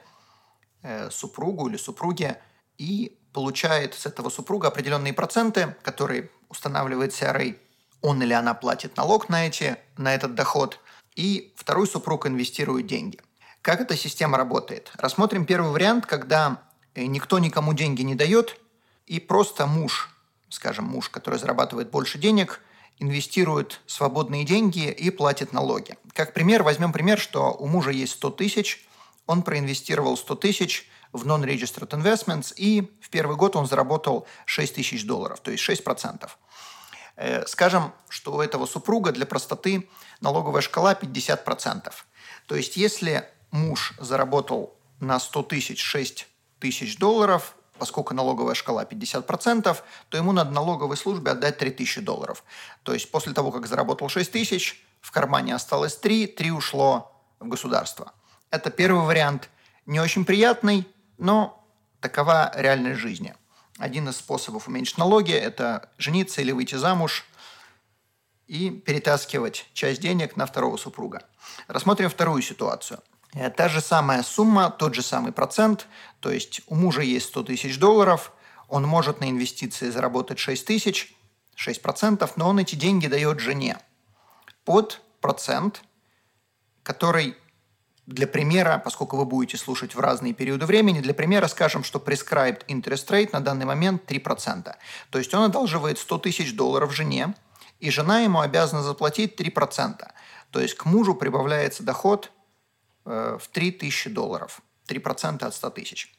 э, 0.80 1.10
супругу 1.10 1.68
или 1.68 1.76
супруге 1.76 2.40
и 2.78 3.20
получает 3.34 3.92
с 3.92 4.06
этого 4.06 4.30
супруга 4.30 4.68
определенные 4.68 5.12
проценты, 5.12 5.76
которые 5.82 6.30
устанавливает 6.48 7.12
CRA. 7.12 7.58
Он 8.00 8.22
или 8.22 8.32
она 8.32 8.54
платит 8.54 8.96
налог 8.96 9.28
на, 9.28 9.46
эти, 9.46 9.76
на 9.98 10.14
этот 10.14 10.34
доход– 10.34 10.80
и 11.18 11.52
второй 11.56 11.88
супруг 11.88 12.28
инвестирует 12.28 12.86
деньги. 12.86 13.18
Как 13.60 13.80
эта 13.80 13.96
система 13.96 14.38
работает? 14.38 14.92
Рассмотрим 14.94 15.46
первый 15.46 15.72
вариант, 15.72 16.06
когда 16.06 16.62
э, 16.94 17.06
никто 17.06 17.40
никому 17.40 17.74
деньги 17.74 18.02
не 18.02 18.14
дает, 18.14 18.56
и 19.08 19.18
просто 19.18 19.66
муж, 19.66 20.10
скажем, 20.48 20.84
муж, 20.84 21.08
который 21.08 21.40
зарабатывает 21.40 21.90
больше 21.90 22.18
денег, 22.18 22.60
инвестирует 23.00 23.80
свободные 23.86 24.44
деньги 24.44 24.88
и 24.90 25.10
платит 25.10 25.52
налоги. 25.52 25.96
Как 26.12 26.34
пример, 26.34 26.62
возьмем 26.62 26.92
пример, 26.92 27.18
что 27.18 27.52
у 27.52 27.66
мужа 27.66 27.90
есть 27.90 28.12
100 28.12 28.30
тысяч, 28.30 28.86
он 29.26 29.42
проинвестировал 29.42 30.16
100 30.16 30.36
тысяч 30.36 30.88
в 31.12 31.26
non-registered 31.26 31.90
investments, 31.90 32.54
и 32.54 32.92
в 33.00 33.10
первый 33.10 33.36
год 33.36 33.56
он 33.56 33.66
заработал 33.66 34.24
6 34.46 34.76
тысяч 34.76 35.04
долларов, 35.04 35.40
то 35.40 35.50
есть 35.50 35.68
6%. 35.68 36.30
Э, 37.16 37.44
скажем, 37.46 37.92
что 38.08 38.34
у 38.34 38.40
этого 38.40 38.66
супруга 38.66 39.10
для 39.10 39.26
простоты 39.26 39.88
налоговая 40.20 40.62
шкала 40.62 40.94
50%. 40.94 41.92
То 42.46 42.54
есть 42.54 42.76
если 42.76 43.28
муж 43.50 43.94
заработал 43.98 44.76
на 45.00 45.18
100 45.18 45.42
тысяч 45.44 45.82
6 45.82 46.26
тысяч 46.58 46.98
долларов, 46.98 47.54
поскольку 47.78 48.14
налоговая 48.14 48.54
шкала 48.54 48.84
50%, 48.84 49.76
то 50.08 50.16
ему 50.16 50.32
надо 50.32 50.50
налоговой 50.50 50.96
службе 50.96 51.32
отдать 51.32 51.58
3 51.58 51.70
тысячи 51.70 52.00
долларов. 52.00 52.42
То 52.82 52.94
есть 52.94 53.10
после 53.10 53.32
того, 53.32 53.52
как 53.52 53.66
заработал 53.66 54.08
6 54.08 54.30
тысяч, 54.30 54.84
в 55.00 55.10
кармане 55.12 55.54
осталось 55.54 55.96
3, 55.96 56.26
3 56.26 56.50
ушло 56.50 57.12
в 57.38 57.48
государство. 57.48 58.12
Это 58.50 58.70
первый 58.70 59.04
вариант, 59.04 59.48
не 59.86 60.00
очень 60.00 60.24
приятный, 60.24 60.88
но 61.18 61.64
такова 62.00 62.50
реальность 62.54 63.00
жизни– 63.00 63.34
один 63.78 64.08
из 64.08 64.16
способов 64.16 64.66
уменьшить 64.66 64.98
налоги– 64.98 65.32
это 65.32 65.88
жениться 65.98 66.40
или 66.40 66.50
выйти 66.50 66.74
замуж 66.74 67.24
и 68.48 68.70
перетаскивать 68.70 69.66
часть 69.74 70.00
денег 70.00 70.36
на 70.36 70.46
второго 70.46 70.76
супруга. 70.76 71.22
Рассмотрим 71.68 72.08
вторую 72.08 72.42
ситуацию. 72.42 73.00
Э, 73.34 73.50
та 73.50 73.68
же 73.68 73.80
самая 73.80 74.22
сумма, 74.22 74.70
тот 74.70 74.94
же 74.94 75.02
самый 75.02 75.32
процент, 75.32 75.86
то 76.20 76.30
есть 76.30 76.62
у 76.66 76.74
мужа 76.74 77.02
есть 77.02 77.26
100 77.26 77.42
тысяч 77.44 77.78
долларов, 77.78 78.32
он 78.68 78.84
может 78.84 79.20
на 79.20 79.30
инвестиции 79.30 79.90
заработать 79.90 80.38
6 80.38 80.66
тысяч, 80.66 81.14
6%, 81.56 82.30
но 82.36 82.48
он 82.48 82.58
эти 82.58 82.74
деньги 82.74 83.06
дает 83.06 83.40
жене 83.40 83.78
под 84.64 85.02
процент, 85.20 85.82
который 86.82 87.36
для 88.06 88.26
примера, 88.26 88.80
поскольку 88.82 89.18
вы 89.18 89.26
будете 89.26 89.58
слушать 89.58 89.94
в 89.94 90.00
разные 90.00 90.32
периоды 90.32 90.64
времени, 90.64 91.00
для 91.00 91.12
примера 91.12 91.46
скажем, 91.48 91.84
что 91.84 91.98
prescribed 91.98 92.64
interest 92.66 93.08
rate 93.08 93.30
на 93.32 93.40
данный 93.40 93.66
момент 93.66 94.10
3%. 94.10 94.74
То 95.10 95.18
есть 95.18 95.34
он 95.34 95.42
одалживает 95.42 95.98
100 95.98 96.18
тысяч 96.18 96.54
долларов 96.54 96.94
жене, 96.94 97.34
и 97.80 97.90
жена 97.90 98.20
ему 98.20 98.40
обязана 98.40 98.82
заплатить 98.82 99.40
3%. 99.40 100.06
То 100.50 100.60
есть 100.60 100.74
к 100.74 100.84
мужу 100.84 101.14
прибавляется 101.14 101.82
доход 101.82 102.30
э, 103.04 103.38
в 103.40 103.48
3 103.48 103.72
тысячи 103.72 104.10
долларов. 104.10 104.60
3% 104.88 105.44
от 105.44 105.54
100 105.54 105.70
тысяч. 105.70 106.12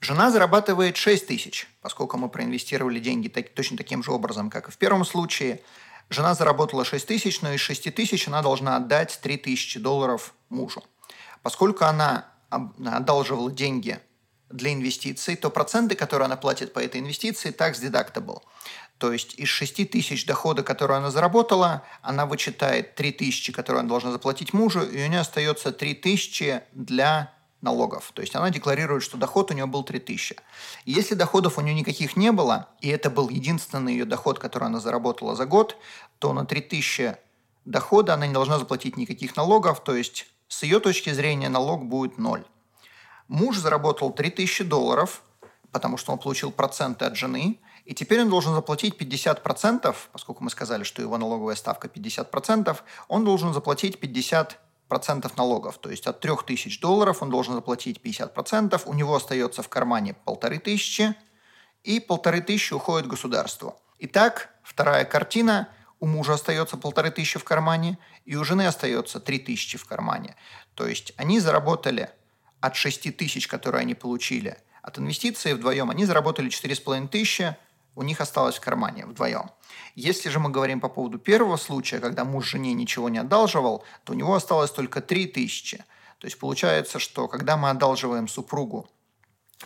Жена 0.00 0.30
зарабатывает 0.30 0.96
6 0.96 1.26
тысяч, 1.26 1.68
поскольку 1.80 2.16
мы 2.16 2.28
проинвестировали 2.28 2.98
деньги 2.98 3.28
так, 3.28 3.48
точно 3.50 3.76
таким 3.76 4.02
же 4.02 4.12
образом, 4.12 4.50
как 4.50 4.68
и 4.68 4.70
в 4.70 4.76
первом 4.76 5.04
случае. 5.04 5.62
Жена 6.10 6.34
заработала 6.34 6.84
6 6.84 7.06
тысяч, 7.06 7.40
но 7.40 7.52
из 7.52 7.60
6 7.60 7.94
тысяч 7.94 8.28
она 8.28 8.42
должна 8.42 8.76
отдать 8.76 9.18
3 9.22 9.38
тысячи 9.38 9.80
долларов 9.80 10.34
мужу. 10.50 10.84
Поскольку 11.42 11.84
она 11.84 12.26
одалживала 12.50 13.50
деньги 13.50 13.98
для 14.50 14.72
инвестиций, 14.72 15.36
то 15.36 15.50
проценты, 15.50 15.94
которые 15.94 16.26
она 16.26 16.36
платит 16.36 16.72
по 16.72 16.78
этой 16.78 17.00
инвестиции, 17.00 17.54
tax 17.54 17.80
deductible. 17.80 18.42
То 19.04 19.12
есть 19.12 19.34
из 19.34 19.48
6 19.48 19.90
тысяч 19.90 20.24
дохода, 20.24 20.62
которые 20.62 20.96
она 20.96 21.10
заработала, 21.10 21.82
она 22.00 22.24
вычитает 22.24 22.94
3 22.94 23.12
тысячи, 23.12 23.52
которые 23.52 23.80
она 23.80 23.88
должна 23.90 24.12
заплатить 24.12 24.54
мужу, 24.54 24.80
и 24.80 25.04
у 25.04 25.08
нее 25.08 25.20
остается 25.20 25.72
3 25.72 25.94
тысячи 25.96 26.62
для 26.72 27.30
налогов. 27.60 28.12
То 28.14 28.22
есть 28.22 28.34
она 28.34 28.48
декларирует, 28.48 29.02
что 29.02 29.18
доход 29.18 29.50
у 29.50 29.54
нее 29.54 29.66
был 29.66 29.84
3 29.84 29.98
тысячи. 29.98 30.36
Если 30.86 31.14
доходов 31.14 31.58
у 31.58 31.60
нее 31.60 31.74
никаких 31.74 32.16
не 32.16 32.32
было, 32.32 32.70
и 32.80 32.88
это 32.88 33.10
был 33.10 33.28
единственный 33.28 33.92
ее 33.92 34.06
доход, 34.06 34.38
который 34.38 34.68
она 34.68 34.80
заработала 34.80 35.36
за 35.36 35.44
год, 35.44 35.76
то 36.18 36.32
на 36.32 36.46
3 36.46 36.62
тысячи 36.62 37.18
дохода, 37.66 38.14
она 38.14 38.26
не 38.26 38.32
должна 38.32 38.58
заплатить 38.58 38.96
никаких 38.96 39.36
налогов, 39.36 39.84
то 39.84 39.94
есть 39.94 40.24
с 40.48 40.62
ее 40.62 40.80
точки 40.80 41.10
зрения 41.10 41.50
налог 41.50 41.84
будет 41.84 42.16
ноль. 42.16 42.46
Муж 43.28 43.58
заработал 43.58 44.14
3000 44.14 44.64
долларов, 44.64 45.20
потому 45.72 45.98
что 45.98 46.12
он 46.12 46.18
получил 46.18 46.50
проценты 46.50 47.04
от 47.04 47.16
жены, 47.18 47.60
и 47.84 47.94
теперь 47.94 48.22
он 48.22 48.30
должен 48.30 48.54
заплатить 48.54 48.96
50%, 48.96 49.94
поскольку 50.12 50.42
мы 50.42 50.50
сказали, 50.50 50.84
что 50.84 51.02
его 51.02 51.18
налоговая 51.18 51.54
ставка 51.54 51.88
50%, 51.88 52.76
он 53.08 53.24
должен 53.24 53.52
заплатить 53.52 53.98
50% 53.98 54.56
налогов. 55.36 55.78
То 55.78 55.90
есть 55.90 56.06
от 56.06 56.20
3000 56.20 56.80
долларов 56.80 57.22
он 57.22 57.30
должен 57.30 57.54
заплатить 57.54 58.00
50%, 58.02 58.82
у 58.86 58.94
него 58.94 59.14
остается 59.14 59.62
в 59.62 59.68
кармане 59.68 60.16
1500, 60.24 61.16
и 61.82 61.98
1500 61.98 62.72
уходит 62.72 63.06
государству. 63.06 63.78
Итак, 63.98 64.50
вторая 64.62 65.04
картина. 65.04 65.68
У 66.00 66.06
мужа 66.06 66.34
остается 66.34 66.76
1500 66.76 67.40
в 67.40 67.44
кармане, 67.44 67.98
и 68.26 68.36
у 68.36 68.44
жены 68.44 68.66
остается 68.66 69.20
3000 69.20 69.78
в 69.78 69.86
кармане. 69.86 70.36
То 70.74 70.86
есть 70.86 71.14
они 71.16 71.40
заработали 71.40 72.10
от 72.60 72.76
6 72.76 73.16
тысяч, 73.16 73.46
которые 73.46 73.82
они 73.82 73.94
получили 73.94 74.58
от 74.84 74.98
инвестиций 74.98 75.54
вдвоем, 75.54 75.88
они 75.88 76.04
заработали 76.04 76.50
4,5 76.50 77.08
тысячи, 77.08 77.56
у 77.94 78.02
них 78.02 78.20
осталось 78.20 78.56
в 78.56 78.60
кармане 78.60 79.06
вдвоем. 79.06 79.50
Если 79.94 80.28
же 80.28 80.40
мы 80.40 80.50
говорим 80.50 80.80
по 80.80 80.88
поводу 80.88 81.18
первого 81.18 81.56
случая, 81.56 82.00
когда 82.00 82.24
муж 82.24 82.50
жене 82.50 82.74
ничего 82.74 83.08
не 83.08 83.18
одалживал, 83.18 83.84
то 84.04 84.12
у 84.12 84.16
него 84.16 84.34
осталось 84.34 84.70
только 84.70 85.00
3 85.00 85.26
тысячи. 85.26 85.78
То 86.18 86.26
есть 86.26 86.38
получается, 86.38 86.98
что 86.98 87.28
когда 87.28 87.56
мы 87.56 87.70
одалживаем 87.70 88.28
супругу, 88.28 88.88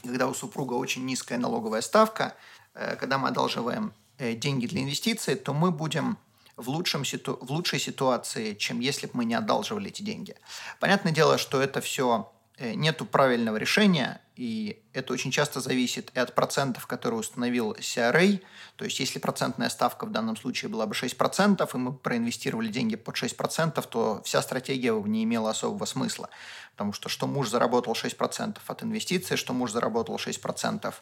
когда 0.02 0.26
у 0.26 0.34
супруга 0.34 0.74
очень 0.74 1.04
низкая 1.04 1.38
налоговая 1.38 1.80
ставка, 1.80 2.34
э, 2.74 2.96
когда 2.96 3.18
мы 3.18 3.28
одалживаем 3.28 3.92
э, 4.18 4.34
деньги 4.34 4.66
для 4.66 4.82
инвестиций, 4.82 5.34
то 5.34 5.54
мы 5.54 5.70
будем 5.70 6.18
в, 6.56 6.68
лучшем 6.68 7.04
ситу... 7.04 7.38
в 7.40 7.50
лучшей 7.50 7.78
ситуации, 7.78 8.54
чем 8.54 8.80
если 8.80 9.06
бы 9.06 9.12
мы 9.14 9.24
не 9.24 9.34
одалживали 9.34 9.88
эти 9.88 10.02
деньги. 10.02 10.34
Понятное 10.80 11.12
дело, 11.12 11.38
что 11.38 11.60
это 11.62 11.80
все 11.80 12.30
нету 12.58 13.06
правильного 13.06 13.56
решения, 13.56 14.20
и 14.38 14.80
это 14.92 15.12
очень 15.12 15.32
часто 15.32 15.60
зависит 15.60 16.12
и 16.14 16.18
от 16.20 16.34
процентов, 16.36 16.86
которые 16.86 17.18
установил 17.18 17.72
CRA. 17.72 18.40
То 18.76 18.84
есть, 18.84 19.00
если 19.00 19.18
процентная 19.18 19.68
ставка 19.68 20.06
в 20.06 20.12
данном 20.12 20.36
случае 20.36 20.68
была 20.68 20.86
бы 20.86 20.94
6%, 20.94 21.68
и 21.74 21.76
мы 21.76 21.92
проинвестировали 21.92 22.68
деньги 22.68 22.94
под 22.94 23.16
6%, 23.16 23.84
то 23.88 24.22
вся 24.24 24.40
стратегия 24.40 24.92
не 24.92 25.24
имела 25.24 25.50
особого 25.50 25.84
смысла. 25.86 26.30
Потому 26.72 26.92
что 26.92 27.08
что 27.08 27.26
муж 27.26 27.48
заработал 27.48 27.94
6% 27.94 28.58
от 28.64 28.82
инвестиций, 28.84 29.36
что 29.36 29.52
муж 29.52 29.72
заработал 29.72 30.14
6% 30.16 30.94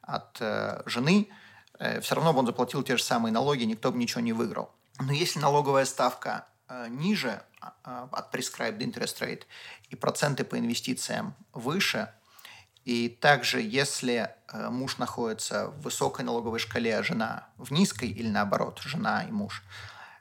от 0.00 0.36
э, 0.40 0.82
жены, 0.86 1.28
э, 1.78 2.00
все 2.00 2.14
равно 2.14 2.32
бы 2.32 2.38
он 2.38 2.46
заплатил 2.46 2.82
те 2.82 2.96
же 2.96 3.02
самые 3.02 3.32
налоги, 3.32 3.64
никто 3.64 3.92
бы 3.92 3.98
ничего 3.98 4.22
не 4.22 4.32
выиграл. 4.32 4.70
Но 4.98 5.12
если 5.12 5.38
налоговая 5.40 5.84
ставка 5.84 6.46
э, 6.56 6.57
ниже 6.88 7.42
э, 7.62 8.06
от 8.12 8.34
prescribed 8.34 8.78
interest 8.78 9.20
rate, 9.20 9.42
и 9.90 9.96
проценты 9.96 10.44
по 10.44 10.58
инвестициям 10.58 11.34
выше. 11.52 12.12
И 12.84 13.08
также, 13.08 13.60
если 13.60 14.30
э, 14.52 14.70
муж 14.70 14.98
находится 14.98 15.68
в 15.68 15.82
высокой 15.82 16.24
налоговой 16.24 16.58
шкале, 16.58 16.96
а 16.96 17.02
жена 17.02 17.48
в 17.56 17.72
низкой, 17.72 18.08
или 18.08 18.28
наоборот, 18.28 18.80
жена 18.82 19.24
и 19.24 19.30
муж, 19.30 19.62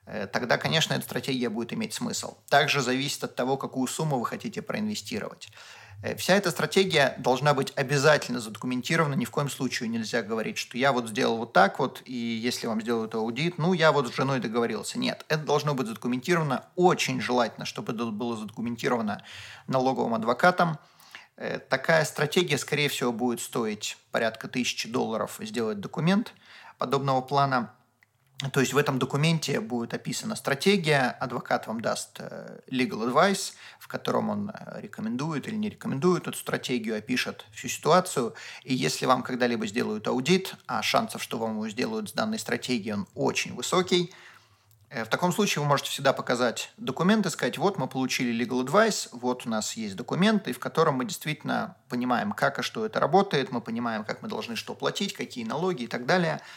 э, 0.05 0.27
тогда, 0.27 0.57
конечно, 0.57 0.93
эта 0.93 1.03
стратегия 1.03 1.49
будет 1.49 1.73
иметь 1.73 1.93
смысл. 1.93 2.37
Также 2.49 2.81
зависит 2.81 3.23
от 3.23 3.35
того, 3.35 3.57
какую 3.57 3.87
сумму 3.87 4.19
вы 4.19 4.25
хотите 4.25 4.61
проинвестировать. 4.61 5.49
Э, 6.01 6.15
вся 6.15 6.35
эта 6.35 6.51
стратегия 6.51 7.15
должна 7.17 7.53
быть 7.53 7.73
обязательно 7.75 8.39
задокументирована. 8.39 9.15
Ни 9.15 9.25
в 9.25 9.31
коем 9.31 9.49
случае 9.49 9.89
нельзя 9.89 10.21
говорить, 10.21 10.57
что 10.57 10.77
я 10.77 10.91
вот 10.91 11.09
сделал 11.09 11.37
вот 11.37 11.53
так 11.53 11.79
вот, 11.79 12.01
и 12.05 12.13
если 12.13 12.67
вам 12.67 12.81
сделают 12.81 13.15
аудит, 13.15 13.57
ну, 13.57 13.73
я 13.73 13.91
вот 13.91 14.07
с 14.07 14.15
женой 14.15 14.39
договорился. 14.39 14.99
Нет, 14.99 15.25
это 15.27 15.43
должно 15.43 15.73
быть 15.73 15.87
задокументировано. 15.87 16.65
Очень 16.75 17.21
желательно, 17.21 17.65
чтобы 17.65 17.93
это 17.93 18.05
было 18.05 18.37
задокументировано 18.37 19.23
налоговым 19.67 20.13
адвокатом. 20.13 20.77
Э, 21.35 21.59
такая 21.59 22.05
стратегия, 22.05 22.57
скорее 22.57 22.89
всего, 22.89 23.11
будет 23.11 23.41
стоить 23.41 23.97
порядка 24.11 24.47
тысячи 24.47 24.89
долларов 24.89 25.39
сделать 25.41 25.79
документ 25.79 26.33
подобного 26.77 27.21
плана– 27.21 27.73
то 28.51 28.59
есть 28.59 28.71
в 28.71 28.77
этом 28.77 28.99
документе 28.99 29.59
будет 29.59 29.95
описана 29.95 30.35
стратегия, 30.35 31.17
адвокат 31.19 31.65
вам 31.65 31.81
даст 31.81 32.17
э, 32.19 32.59
legal 32.69 33.11
advice, 33.11 33.53
в 33.79 33.87
котором 33.87 34.29
он 34.29 34.51
э, 34.51 34.79
рекомендует 34.79 35.47
или 35.47 35.55
не 35.55 35.69
рекомендует 35.69 36.27
эту 36.27 36.37
стратегию, 36.37 36.95
опишет 36.95 37.45
всю 37.51 37.67
ситуацию. 37.67 38.35
И 38.63 38.75
если 38.75 39.07
вам 39.07 39.23
когда-либо 39.23 39.65
сделают 39.65 40.07
аудит, 40.07 40.53
а 40.67 40.83
шансов, 40.83 41.23
что 41.23 41.39
вам 41.39 41.53
его 41.53 41.67
сделают 41.69 42.09
с 42.09 42.13
данной 42.13 42.37
стратегией, 42.37 42.93
он 42.93 43.07
очень 43.15 43.55
высокий, 43.55 44.13
э, 44.91 45.03
в 45.03 45.07
таком 45.07 45.33
случае 45.33 45.63
вы 45.63 45.69
можете 45.69 45.89
всегда 45.89 46.13
показать 46.13 46.71
документы, 46.77 47.31
сказать, 47.31 47.57
вот 47.57 47.79
мы 47.79 47.87
получили 47.87 48.31
legal 48.39 48.63
advice, 48.63 49.09
вот 49.13 49.47
у 49.47 49.49
нас 49.49 49.73
есть 49.73 49.95
документы, 49.95 50.53
в 50.53 50.59
котором 50.59 50.97
мы 50.97 51.05
действительно 51.05 51.75
понимаем, 51.89 52.33
как 52.33 52.59
и 52.59 52.61
что 52.61 52.85
это 52.85 52.99
работает, 52.99 53.51
мы 53.51 53.61
понимаем, 53.61 54.03
как 54.03 54.21
мы 54.21 54.29
должны 54.29 54.55
что 54.55 54.75
платить, 54.75 55.13
какие 55.13 55.43
налоги 55.43 55.85
и 55.85 55.87
так 55.87 56.05
далее– 56.05 56.39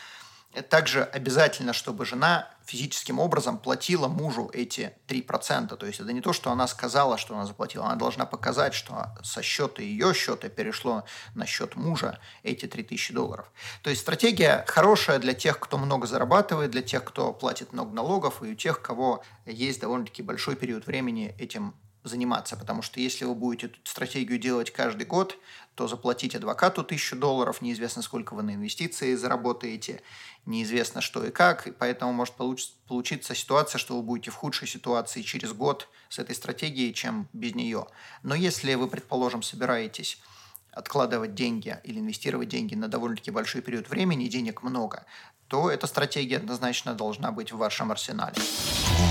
также 0.69 1.05
обязательно, 1.05 1.73
чтобы 1.73 2.05
жена 2.05 2.49
физическим 2.65 3.19
образом 3.19 3.59
платила 3.59 4.09
мужу 4.09 4.51
эти 4.53 4.93
3%. 5.09 5.77
То 5.77 5.87
есть 5.87 6.01
это 6.01 6.13
не 6.13 6.21
то, 6.21 6.33
что 6.33 6.51
она 6.51 6.67
сказала, 6.67 7.19
что 7.19 7.35
она 7.35 7.47
заплатила. 7.47 7.87
Она 7.87 7.97
должна 7.97 8.27
показать, 8.27 8.75
что 8.75 9.07
со 9.23 9.43
счета 9.43 9.83
ее 9.83 10.13
счета 10.15 10.49
перешло 10.49 11.05
на 11.35 11.47
счет 11.47 11.77
мужа 11.77 12.19
эти 12.43 12.67
3000 12.67 13.13
долларов. 13.13 13.51
То 13.83 13.91
есть 13.91 14.03
стратегия 14.03 14.65
хорошая 14.67 15.19
для 15.19 15.35
тех, 15.35 15.59
кто 15.59 15.79
много 15.79 16.07
зарабатывает, 16.07 16.71
для 16.71 16.83
тех, 16.83 17.05
кто 17.05 17.33
платит 17.33 17.73
много 17.73 17.95
налогов, 17.95 18.43
и 18.43 18.53
у 18.53 18.55
тех, 18.55 18.83
кого 18.83 19.23
есть 19.47 19.81
довольно-таки 19.81 20.23
большой 20.23 20.57
период 20.57 20.87
времени 20.87 21.35
этим 21.39 21.75
заниматься, 22.03 22.57
потому 22.57 22.83
что 22.83 23.01
если 23.01 23.25
вы 23.25 23.35
будете 23.35 23.67
эту 23.67 23.79
стратегию 23.85 24.39
делать 24.39 24.73
каждый 24.73 25.05
год, 25.07 25.37
то 25.81 25.89
заплатить 25.89 26.35
адвокату 26.35 26.85
тысячу 26.85 27.17
долларов, 27.17 27.63
неизвестно, 27.63 28.03
сколько 28.03 28.35
вы 28.35 28.43
на 28.43 28.55
инвестиции 28.55 29.15
заработаете, 29.15 30.03
неизвестно 30.45 31.01
что 31.01 31.25
и 31.25 31.31
как, 31.31 31.67
и 31.67 31.71
поэтому 31.71 32.13
может 32.13 32.35
получиться 32.35 33.35
ситуация, 33.35 33.79
что 33.79 33.97
вы 33.97 34.03
будете 34.03 34.31
в 34.31 34.35
худшей 34.35 34.69
ситуации 34.69 35.23
через 35.23 35.55
год 35.55 35.89
с 36.11 36.19
этой 36.19 36.35
стратегией, 36.35 36.93
чем 36.93 37.31
без 37.33 37.55
нее. 37.55 37.87
Но 38.23 38.35
если 38.35 38.75
вы, 38.75 38.89
предположим, 38.89 39.43
собираетесь 39.43 40.21
откладывать 40.71 41.35
деньги 41.35 41.79
или 41.83 41.99
инвестировать 41.99 42.51
деньги 42.51 42.75
на 42.75 42.89
довольно-таки 42.89 43.31
большой 43.31 43.63
период 43.63 43.89
времени, 43.89 44.29
денег 44.29 44.63
много, 44.63 45.07
то 45.49 45.71
эта 45.71 45.87
стратегия 45.87 46.37
однозначно 46.37 46.93
должна 46.93 47.33
быть 47.33 47.53
в 47.53 47.57
вашем 47.57 47.91
арсенале. 47.91 48.37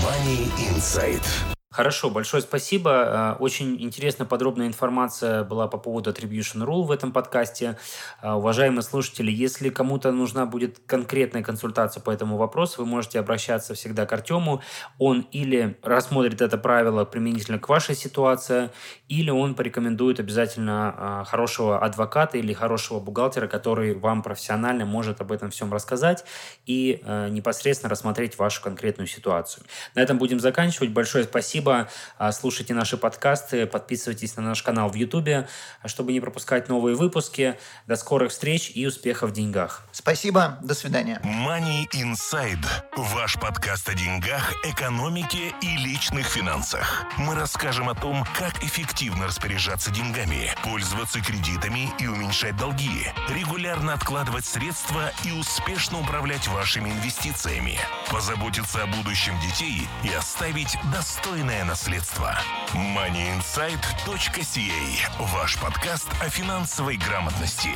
Money 0.04 0.48
Insight. 0.70 1.26
Хорошо, 1.72 2.10
большое 2.10 2.42
спасибо. 2.42 3.36
Э, 3.38 3.40
очень 3.40 3.80
интересная 3.80 4.26
подробная 4.26 4.66
информация 4.66 5.44
была 5.44 5.68
по 5.68 5.78
поводу 5.78 6.10
Attribution 6.10 6.64
Rule 6.66 6.82
в 6.82 6.90
этом 6.90 7.12
подкасте. 7.12 7.78
Э, 8.22 8.32
уважаемые 8.32 8.82
слушатели, 8.82 9.30
если 9.30 9.68
кому-то 9.68 10.10
нужна 10.10 10.46
будет 10.46 10.80
конкретная 10.84 11.44
консультация 11.44 12.00
по 12.00 12.10
этому 12.10 12.38
вопросу, 12.38 12.80
вы 12.82 12.86
можете 12.86 13.20
обращаться 13.20 13.74
всегда 13.74 14.04
к 14.04 14.12
Артему. 14.12 14.62
Он 14.98 15.20
или 15.30 15.78
рассмотрит 15.84 16.40
это 16.40 16.58
правило 16.58 17.04
применительно 17.04 17.60
к 17.60 17.68
вашей 17.68 17.94
ситуации, 17.94 18.70
или 19.06 19.30
он 19.30 19.54
порекомендует 19.54 20.18
обязательно 20.18 21.22
э, 21.22 21.24
хорошего 21.28 21.78
адвоката 21.78 22.36
или 22.36 22.52
хорошего 22.52 22.98
бухгалтера, 22.98 23.46
который 23.46 23.94
вам 23.94 24.24
профессионально 24.24 24.86
может 24.86 25.20
об 25.20 25.30
этом 25.30 25.50
всем 25.50 25.72
рассказать 25.72 26.24
и 26.66 27.00
непосредственно 27.30 27.90
рассмотреть 27.90 28.38
вашу 28.38 28.60
конкретную 28.62 29.06
ситуацию. 29.06 29.64
На 29.94 30.00
этом 30.00 30.18
будем 30.18 30.40
заканчивать. 30.40 30.90
Большое 30.90 31.24
спасибо 31.24 31.59
спасибо. 31.60 31.88
А, 32.18 32.32
слушайте 32.32 32.74
наши 32.74 32.96
подкасты, 32.96 33.66
подписывайтесь 33.66 34.36
на 34.36 34.42
наш 34.42 34.62
канал 34.62 34.88
в 34.88 34.94
YouTube, 34.94 35.46
чтобы 35.84 36.12
не 36.12 36.20
пропускать 36.20 36.68
новые 36.68 36.96
выпуски. 36.96 37.58
До 37.86 37.96
скорых 37.96 38.30
встреч 38.32 38.72
и 38.74 38.86
успехов 38.86 39.30
в 39.30 39.32
деньгах. 39.32 39.82
Спасибо. 39.92 40.58
До 40.62 40.74
свидания. 40.74 41.20
Money 41.22 41.86
Inside. 41.94 42.64
Ваш 42.96 43.38
подкаст 43.38 43.88
о 43.88 43.94
деньгах, 43.94 44.54
экономике 44.64 45.52
и 45.60 45.76
личных 45.84 46.26
финансах. 46.26 47.04
Мы 47.18 47.34
расскажем 47.34 47.88
о 47.88 47.94
том, 47.94 48.24
как 48.38 48.62
эффективно 48.64 49.26
распоряжаться 49.26 49.90
деньгами, 49.90 50.54
пользоваться 50.64 51.20
кредитами 51.20 51.90
и 51.98 52.06
уменьшать 52.06 52.56
долги, 52.56 53.06
регулярно 53.28 53.92
откладывать 53.92 54.46
средства 54.46 55.12
и 55.24 55.32
успешно 55.32 56.00
управлять 56.00 56.48
вашими 56.48 56.90
инвестициями, 56.90 57.78
позаботиться 58.10 58.82
о 58.82 58.86
будущем 58.86 59.38
детей 59.40 59.86
и 60.04 60.12
оставить 60.14 60.76
достойное 60.92 61.49
семейное 61.50 61.64
наследство. 61.64 62.32
moneyinsight.ca 62.74 65.10
Ваш 65.18 65.58
подкаст 65.58 66.06
о 66.20 66.28
финансовой 66.28 66.96
грамотности. 66.96 67.70